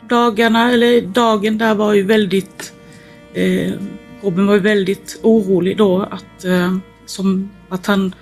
dagarna, 0.09 0.71
eller 0.71 1.01
dagen 1.01 1.57
där 1.57 1.75
var 1.75 1.93
ju 1.93 2.03
väldigt... 2.03 2.73
Eh, 3.33 3.73
Robin 4.21 4.47
var 4.47 4.53
ju 4.53 4.59
väldigt 4.59 5.19
orolig 5.23 5.77
då 5.77 6.01
att, 6.01 6.45
eh, 6.45 6.77
som, 7.05 7.49
att 7.69 7.85
han 7.85 8.15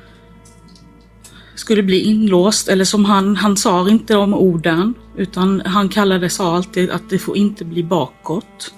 skulle 1.55 1.83
bli 1.83 1.99
inlåst. 1.99 2.67
Eller 2.67 2.85
som 2.85 3.05
han, 3.05 3.35
han 3.35 3.57
sa 3.57 3.89
inte 3.89 4.13
de 4.13 4.33
orden. 4.33 4.93
Utan 5.17 5.61
han 5.65 5.89
kallade, 5.89 6.29
sa 6.29 6.55
alltid 6.55 6.89
att 6.89 7.09
det 7.09 7.19
får 7.19 7.37
inte 7.37 7.65
bli 7.65 7.83
bakåt. 7.83 8.73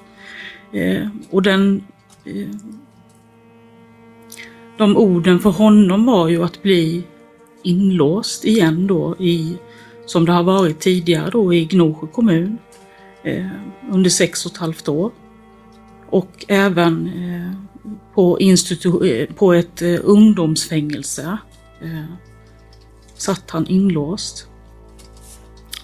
Eh, 0.73 1.07
och 1.29 1.41
den... 1.41 1.83
Eh, 2.25 2.47
de 4.77 4.97
orden 4.97 5.39
för 5.39 5.49
honom 5.49 6.05
var 6.05 6.27
ju 6.27 6.43
att 6.43 6.61
bli 6.63 7.03
inlåst 7.63 8.45
igen 8.45 8.87
då 8.87 9.15
i, 9.19 9.57
som 10.05 10.25
det 10.25 10.31
har 10.31 10.43
varit 10.43 10.79
tidigare 10.79 11.29
då 11.29 11.53
i 11.53 11.65
Gnosjö 11.65 12.07
kommun 12.07 12.57
eh, 13.23 13.47
under 13.91 14.09
sex 14.09 14.45
och 14.45 14.51
ett 14.51 14.57
halvt 14.57 14.89
år. 14.89 15.11
Och 16.09 16.45
även 16.47 17.07
eh, 17.07 17.51
på, 18.13 18.39
institu- 18.39 19.05
eh, 19.05 19.35
på 19.35 19.53
ett 19.53 19.81
eh, 19.81 19.99
ungdomsfängelse 20.03 21.37
eh, 21.81 22.05
satt 23.15 23.51
han 23.51 23.67
inlåst. 23.67 24.47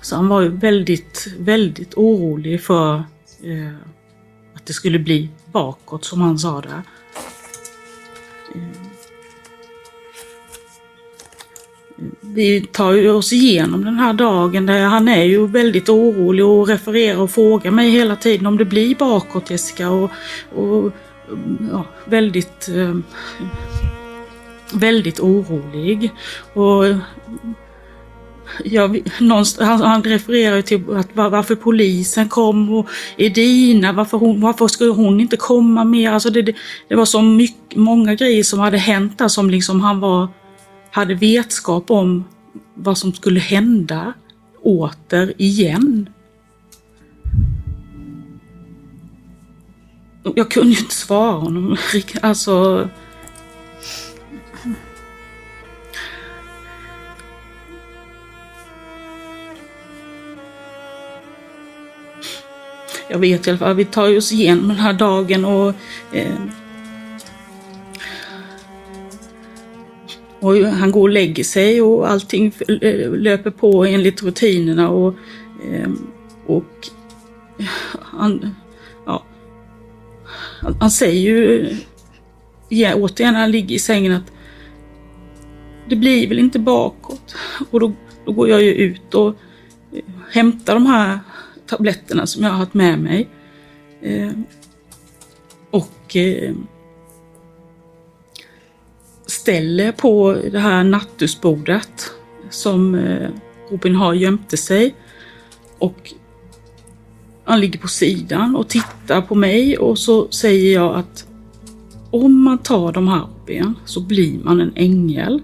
Så 0.02 0.16
han 0.16 0.28
var 0.28 0.42
ju 0.42 0.50
väldigt, 0.50 1.28
väldigt 1.40 1.94
orolig 1.94 2.62
för 2.62 2.96
eh, 3.44 3.76
att 4.56 4.66
det 4.66 4.74
skulle 4.74 5.00
bli 5.00 5.30
bakåt 5.52 6.06
som 6.06 6.22
han 6.22 6.40
sa 6.40 6.62
det. 6.62 6.84
Vi 12.34 12.62
tar 12.62 13.10
oss 13.10 13.34
igenom 13.34 13.86
den 13.86 13.96
här 13.96 14.14
dagen 14.14 14.66
där 14.66 14.84
han 14.84 15.08
är 15.08 15.24
ju 15.24 15.48
väldigt 15.48 15.90
orolig 15.90 16.46
och 16.46 16.68
refererar 16.68 17.20
och 17.20 17.32
frågar 17.32 17.72
mig 17.72 17.90
hela 17.90 18.16
tiden 18.16 18.46
om 18.46 18.58
det 18.58 18.66
blir 18.66 18.96
bakåt 18.96 19.50
Jessica 19.50 19.90
och, 19.90 20.12
och 20.56 20.92
ja, 21.72 21.86
väldigt... 22.06 22.70
Eh, 22.76 22.96
väldigt 24.74 25.20
orolig. 25.20 26.12
Och 26.54 26.86
jag, 28.64 29.02
han, 29.60 29.82
han 29.82 30.04
refererar 30.04 30.62
till 30.62 30.96
att 30.96 31.10
varför 31.14 31.56
polisen 31.56 32.30
kom 32.30 32.74
och 32.74 32.90
Edina, 33.18 33.94
varför, 33.94 34.18
hon, 34.18 34.42
varför 34.42 34.68
skulle 34.68 34.92
hon 34.92 35.20
inte 35.20 35.38
komma 35.38 35.84
mer? 35.84 36.12
Alltså 36.12 36.30
det, 36.30 36.42
det, 36.42 36.56
det 36.88 36.96
var 36.96 37.06
så 37.06 37.22
mycket, 37.22 37.78
många 37.78 38.16
grejer 38.16 38.44
som 38.44 38.60
hade 38.60 38.78
hänt 38.78 39.18
där 39.18 39.28
som 39.28 39.50
liksom 39.50 39.82
han 39.82 40.00
var, 40.00 40.28
hade 40.94 41.16
vetskap 41.16 41.92
om 41.92 42.24
vad 42.76 42.98
som 42.98 43.14
skulle 43.14 43.40
hända 43.40 44.14
åter 44.62 45.34
igen. 45.38 46.10
Jag 50.36 50.52
kunde 50.52 50.74
ju 50.74 50.80
inte 50.80 50.96
svara 50.96 51.32
honom. 51.32 51.78
Alltså... 52.22 52.90
Jag 63.08 63.20
vet 63.20 63.48
i 63.48 63.50
alla 63.50 63.60
fall, 63.60 63.76
vi 63.76 63.86
tar 63.86 64.18
oss 64.18 64.32
igenom 64.32 64.68
den 64.68 64.78
här 64.78 64.94
dagen 64.94 65.46
och 65.46 65.74
eh, 66.12 66.36
Och 70.44 70.56
han 70.56 70.92
går 70.92 71.02
och 71.02 71.10
lägger 71.10 71.44
sig 71.44 71.82
och 71.82 72.10
allting 72.10 72.54
löper 73.18 73.52
på 73.52 73.86
enligt 73.86 74.24
rutinerna 74.24 74.90
och, 74.90 75.16
ehm, 75.72 76.08
och 76.46 76.90
han, 78.02 78.56
ja, 79.06 79.24
han, 80.80 80.92
säger 80.92 81.22
ju 81.22 81.70
ja, 82.70 82.96
återigen 82.96 83.34
när 83.34 83.42
han 83.42 83.52
ligger 83.52 83.76
i 83.76 83.80
sängen 83.80 84.12
att 84.12 84.32
det 85.90 85.96
blir 85.96 86.28
väl 86.28 86.40
inte 86.40 86.60
bakåt. 86.60 87.36
Och 87.72 87.80
då, 87.80 87.92
då 88.26 88.32
går 88.32 88.50
jag 88.50 88.62
ju 88.62 88.72
ut 88.72 89.14
och 89.14 89.28
eh, 89.94 90.04
hämtar 90.32 90.74
de 90.74 90.86
här 90.86 91.20
tabletterna 91.68 92.28
som 92.28 92.44
jag 92.44 92.50
har 92.52 92.58
haft 92.58 92.74
med 92.74 93.00
mig. 93.00 93.30
Ehm, 94.02 94.44
och 95.72 96.16
ehm, 96.16 96.68
ställe 99.44 99.62
ställer 99.64 99.92
på 99.92 100.38
det 100.52 100.60
här 100.60 100.84
nattusbordet 100.84 102.12
som 102.50 102.96
eh, 102.96 103.30
Robin 103.72 103.96
har 103.96 104.14
gömte 104.14 104.58
sig. 104.58 104.96
Och 105.80 106.14
han 107.44 107.60
ligger 107.60 107.80
på 107.80 107.88
sidan 107.88 108.56
och 108.56 108.68
tittar 108.68 109.22
på 109.22 109.36
mig 109.36 109.78
och 109.78 110.00
så 110.00 110.32
säger 110.32 110.74
jag 110.74 110.96
att 110.96 111.28
om 112.12 112.42
man 112.42 112.58
tar 112.58 112.92
de 112.92 113.08
här 113.08 113.28
ben 113.46 113.76
så 113.86 114.02
blir 114.02 114.40
man 114.44 114.62
en 114.62 114.74
ängel. 114.76 115.42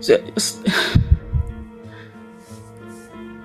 Så 0.00 0.12
jag 0.12 0.20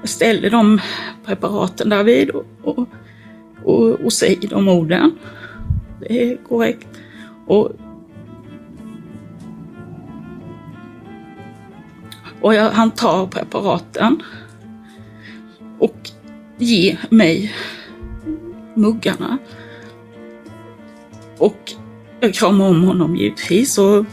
ställer 0.10 0.50
de 0.50 0.82
preparaten 1.26 1.90
där 1.90 2.04
vid 2.04 2.30
och, 2.30 2.46
och, 2.64 2.88
och, 3.64 3.90
och 3.90 4.14
säger 4.14 4.50
de 4.50 4.68
orden. 4.68 5.12
Det 6.00 6.32
är 6.32 6.38
korrekt. 6.38 6.88
Och, 7.48 7.72
och 12.42 12.54
jag, 12.54 12.72
han 12.72 12.92
tar 12.92 13.28
preparaten 13.28 14.24
och 15.80 16.10
ger 16.58 17.00
mig 17.10 17.54
muggarna. 18.74 19.38
Och 21.38 21.74
jag 22.20 22.34
kramar 22.34 22.70
om 22.70 22.84
honom 22.84 23.16
givetvis 23.16 23.78
och 23.78 24.06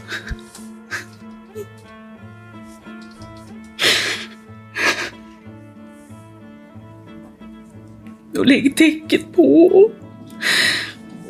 och 8.37 8.45
lägger 8.45 8.69
täcket 8.69 9.33
på 9.33 9.65
och, 9.67 9.91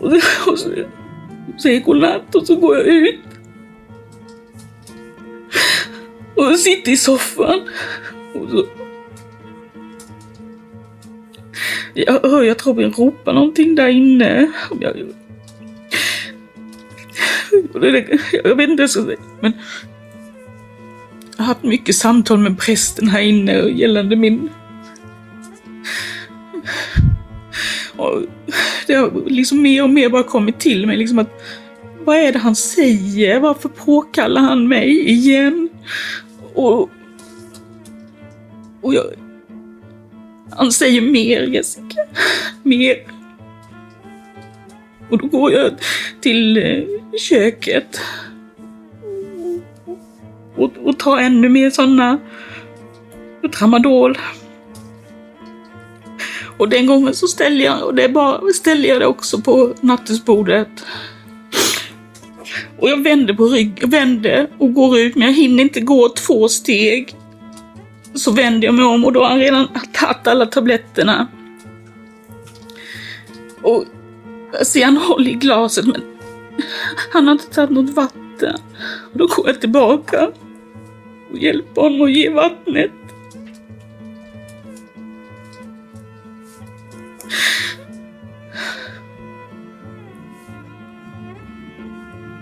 och, 0.01 0.59
så 0.59 0.69
säger 1.61 1.79
godnatt 1.79 2.35
och 2.35 2.47
så 2.47 2.55
går 2.55 2.77
jag 2.77 2.85
ut. 2.85 3.19
Och 6.35 6.59
sitter 6.59 6.91
i 6.91 6.97
soffan. 6.97 7.61
Och 8.33 8.49
så, 8.49 8.65
jag 11.93 12.19
hör 12.29 12.43
jag 12.43 12.57
tror 12.57 12.73
Robin 12.73 12.91
ropar 12.91 13.33
någonting 13.33 13.75
där 13.75 13.87
inne. 13.87 14.51
Jag, 14.79 14.97
jag 18.43 18.55
vet 18.55 18.69
inte 18.69 18.75
vad 18.75 18.79
jag 18.79 18.89
ska 18.89 19.03
säga, 19.03 19.17
men 19.41 19.53
jag 21.37 21.43
har 21.43 21.45
haft 21.45 21.63
mycket 21.63 21.95
samtal 21.95 22.39
med 22.39 22.59
prästen 22.59 23.07
här 23.07 23.21
inne 23.21 23.53
gällande 23.53 24.15
min 24.15 24.49
och 27.97 28.23
det 28.87 28.93
har 28.93 29.29
liksom 29.29 29.61
mer 29.61 29.83
och 29.83 29.89
mer 29.89 30.09
bara 30.09 30.23
kommit 30.23 30.59
till 30.59 30.87
mig 30.87 30.97
liksom 30.97 31.19
att 31.19 31.41
vad 32.05 32.17
är 32.17 32.33
det 32.33 32.39
han 32.39 32.55
säger? 32.55 33.39
Varför 33.39 33.69
påkallar 33.69 34.41
han 34.41 34.67
mig 34.67 35.09
igen? 35.09 35.69
Och, 36.53 36.89
och 38.81 38.93
jag, 38.93 39.05
han 40.49 40.71
säger 40.71 41.01
mer 41.01 41.41
Jessica, 41.41 42.01
mer. 42.63 42.95
Och 45.09 45.17
då 45.17 45.27
går 45.27 45.51
jag 45.51 45.71
till 46.21 46.57
eh, 46.57 46.83
köket 47.19 47.99
och, 50.55 50.71
och 50.83 50.99
tar 50.99 51.17
ännu 51.17 51.49
mer 51.49 51.69
sådana 51.69 52.17
tramadol. 53.51 54.17
Och 56.57 56.69
den 56.69 56.85
gången 56.85 57.13
så 57.13 57.27
ställde 57.27 57.63
jag, 57.63 57.83
och 57.83 57.95
det 57.95 58.09
bara, 58.09 58.41
ställde 58.53 58.87
jag 58.87 59.01
det 59.01 59.05
också 59.05 59.41
på 59.41 59.73
nattduksbordet. 59.81 60.67
Och 62.79 62.89
jag 62.89 63.03
vände 63.03 63.33
på 63.33 63.45
ryggen, 63.45 63.89
vände 63.89 64.47
och 64.57 64.73
går 64.73 64.99
ut, 64.99 65.15
men 65.15 65.27
jag 65.27 65.33
hinner 65.33 65.63
inte 65.63 65.79
gå 65.81 66.09
två 66.09 66.47
steg. 66.47 67.15
Så 68.13 68.31
vänder 68.31 68.67
jag 68.67 68.75
mig 68.75 68.85
om 68.85 69.05
och 69.05 69.13
då 69.13 69.23
har 69.23 69.29
han 69.29 69.39
redan 69.39 69.67
tagit 69.93 70.27
alla 70.27 70.45
tabletterna. 70.45 71.27
Och 73.61 73.83
jag 74.53 74.67
ser 74.67 74.85
han 74.85 74.97
håller 74.97 75.29
i 75.29 75.33
glaset, 75.33 75.85
men 75.85 76.01
han 77.13 77.25
har 77.27 77.31
inte 77.31 77.49
tagit 77.49 77.69
något 77.69 77.89
vatten. 77.89 78.57
Och 79.11 79.17
då 79.17 79.27
går 79.27 79.47
jag 79.47 79.61
tillbaka 79.61 80.31
och 81.31 81.37
hjälper 81.37 81.81
honom 81.81 82.01
att 82.01 82.11
ge 82.11 82.29
vattnet. 82.29 82.91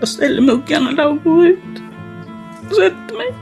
Jag 0.00 0.08
ställer 0.08 0.42
muggarna 0.42 0.92
där 0.92 1.08
och 1.08 1.24
går 1.24 1.46
ut. 1.46 1.58
Och 2.70 2.76
sätter 2.76 3.16
mig. 3.16 3.34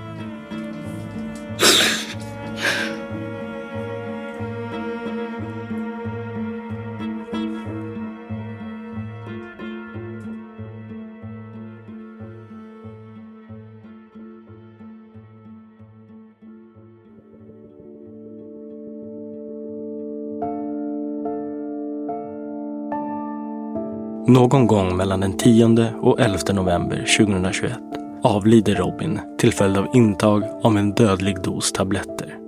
Någon 24.26 24.66
gång 24.66 24.96
mellan 24.96 25.20
den 25.20 25.36
10 25.36 25.92
och 26.00 26.20
11 26.20 26.38
november 26.52 27.04
2021 27.18 27.78
avlider 28.22 28.74
Robin 28.74 29.20
till 29.38 29.52
följd 29.52 29.76
av 29.76 29.86
intag 29.94 30.44
av 30.62 30.76
en 30.76 30.92
dödlig 30.92 31.42
dos 31.42 31.72
tabletter. 31.72 32.38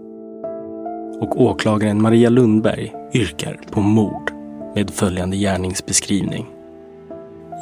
Och 1.20 1.40
åklagaren 1.42 2.02
Maria 2.02 2.28
Lundberg 2.28 2.92
yrkar 3.14 3.60
på 3.70 3.80
mord 3.80 4.30
med 4.74 4.90
följande 4.90 5.36
gärningsbeskrivning. 5.36 6.46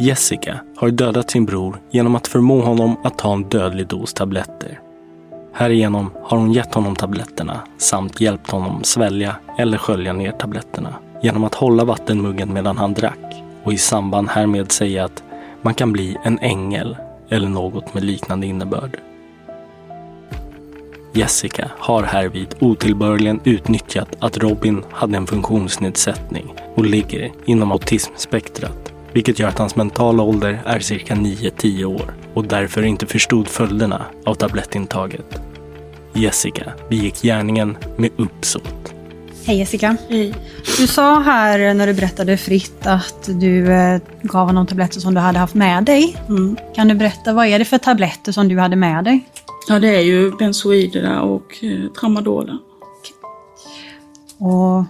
Jessica 0.00 0.60
har 0.76 0.90
dödat 0.90 1.30
sin 1.30 1.44
bror 1.44 1.76
genom 1.90 2.14
att 2.14 2.28
förmå 2.28 2.60
honom 2.60 2.96
att 3.04 3.18
ta 3.18 3.32
en 3.32 3.48
dödlig 3.48 3.86
dos 3.86 4.14
tabletter. 4.14 4.80
Härigenom 5.52 6.10
har 6.22 6.38
hon 6.38 6.52
gett 6.52 6.74
honom 6.74 6.96
tabletterna 6.96 7.60
samt 7.78 8.20
hjälpt 8.20 8.50
honom 8.50 8.84
svälja 8.84 9.36
eller 9.58 9.78
skölja 9.78 10.12
ner 10.12 10.32
tabletterna 10.32 10.94
genom 11.22 11.44
att 11.44 11.54
hålla 11.54 11.84
vattenmuggen 11.84 12.52
medan 12.52 12.78
han 12.78 12.94
drack 12.94 13.43
och 13.64 13.72
i 13.72 13.78
samband 13.78 14.28
härmed 14.28 14.72
säga 14.72 15.04
att 15.04 15.22
man 15.62 15.74
kan 15.74 15.92
bli 15.92 16.16
en 16.22 16.38
ängel 16.38 16.96
eller 17.28 17.48
något 17.48 17.94
med 17.94 18.04
liknande 18.04 18.46
innebörd. 18.46 18.98
Jessica 21.12 21.70
har 21.78 22.02
härvid 22.02 22.54
otillbörligen 22.60 23.40
utnyttjat 23.44 24.08
att 24.18 24.38
Robin 24.38 24.84
hade 24.90 25.16
en 25.16 25.26
funktionsnedsättning 25.26 26.54
och 26.74 26.84
ligger 26.84 27.32
inom 27.44 27.72
autismspektrat, 27.72 28.92
vilket 29.12 29.38
gör 29.38 29.48
att 29.48 29.58
hans 29.58 29.76
mentala 29.76 30.22
ålder 30.22 30.62
är 30.64 30.78
cirka 30.78 31.14
9-10 31.14 31.84
år 31.84 32.14
och 32.34 32.44
därför 32.44 32.82
inte 32.82 33.06
förstod 33.06 33.48
följderna 33.48 34.04
av 34.24 34.34
tablettintaget. 34.34 35.40
Jessica 36.12 36.72
begick 36.88 37.22
gärningen 37.22 37.76
med 37.96 38.10
uppsåt. 38.16 38.93
Hej 39.46 39.58
Jessica. 39.58 39.96
Du 40.78 40.86
sa 40.86 41.20
här 41.20 41.74
när 41.74 41.86
du 41.86 41.94
berättade 41.94 42.36
fritt 42.36 42.86
att 42.86 43.30
du 43.40 43.72
eh, 43.72 44.00
gav 44.22 44.46
honom 44.46 44.66
tabletter 44.66 45.00
som 45.00 45.14
du 45.14 45.20
hade 45.20 45.38
haft 45.38 45.54
med 45.54 45.84
dig. 45.84 46.16
Kan 46.74 46.88
du 46.88 46.94
berätta, 46.94 47.32
vad 47.32 47.46
är 47.46 47.58
det 47.58 47.64
för 47.64 47.78
tabletter 47.78 48.32
som 48.32 48.48
du 48.48 48.58
hade 48.58 48.76
med 48.76 49.04
dig? 49.04 49.28
Ja, 49.68 49.78
det 49.78 49.96
är 49.96 50.00
ju 50.00 50.30
benzoiderna 50.30 51.22
och 51.22 51.64
eh, 51.64 51.92
tramadolen. 52.00 52.58
Och 54.38 54.84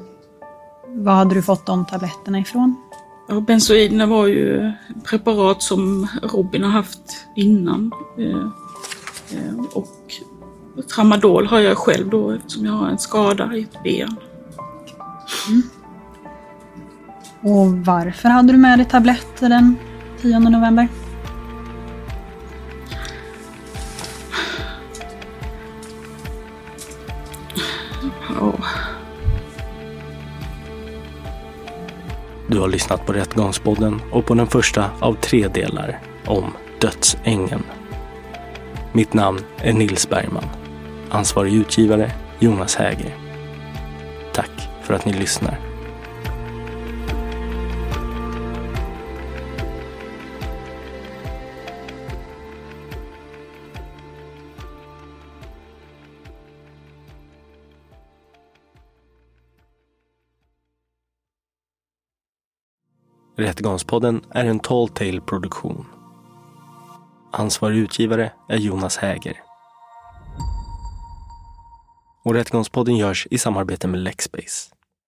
var 0.88 1.14
hade 1.14 1.34
du 1.34 1.42
fått 1.42 1.66
de 1.66 1.86
tabletterna 1.86 2.38
ifrån? 2.38 2.76
Ja, 3.28 3.40
benzoiderna 3.40 4.06
var 4.06 4.26
ju 4.26 4.72
preparat 5.04 5.62
som 5.62 6.08
Robin 6.22 6.62
har 6.62 6.70
haft 6.70 7.26
innan. 7.36 7.92
Eh, 8.18 8.46
eh, 9.38 9.64
och 9.72 10.12
tramadol 10.94 11.46
har 11.46 11.60
jag 11.60 11.78
själv 11.78 12.08
då 12.08 12.30
eftersom 12.30 12.66
jag 12.66 12.72
har 12.72 12.88
en 12.88 12.98
skada 12.98 13.56
i 13.56 13.62
ett 13.62 13.82
ben. 13.84 14.16
Och 17.40 17.72
varför 17.72 18.28
hade 18.28 18.52
du 18.52 18.58
med 18.58 18.78
dig 18.78 18.86
tabletter 18.86 19.48
den 19.48 19.76
10 20.20 20.38
november? 20.38 20.88
Ja, 28.40 28.54
Du 32.46 32.60
har 32.60 32.68
lyssnat 32.68 33.06
på 33.06 33.12
Rättegångspodden 33.12 34.00
och 34.12 34.26
på 34.26 34.34
den 34.34 34.46
första 34.46 34.90
av 35.00 35.14
tre 35.14 35.48
delar 35.48 36.00
om 36.26 36.52
Dödsängen. 36.80 37.62
Mitt 38.92 39.14
namn 39.14 39.40
är 39.58 39.72
Nils 39.72 40.08
Bergman. 40.08 40.44
Ansvarig 41.10 41.54
utgivare 41.54 42.10
Jonas 42.38 42.76
Häger. 42.76 43.23
För 44.84 44.94
att 44.94 45.04
ni 45.04 45.12
lyssnar. 45.12 45.60
Rättegångspodden 63.36 64.24
är 64.30 64.44
en 64.44 64.60
Tall 64.60 64.88
Tale 64.88 65.20
produktion. 65.20 65.86
Ansvarig 67.32 67.78
utgivare 67.78 68.32
är 68.48 68.56
Jonas 68.56 68.96
Häger. 68.96 69.42
Och 72.24 72.34
Rättegångspodden 72.34 72.96
görs 72.96 73.26
i 73.30 73.38
samarbete 73.38 73.88
med 73.88 74.00
Lexbase. 74.00 74.73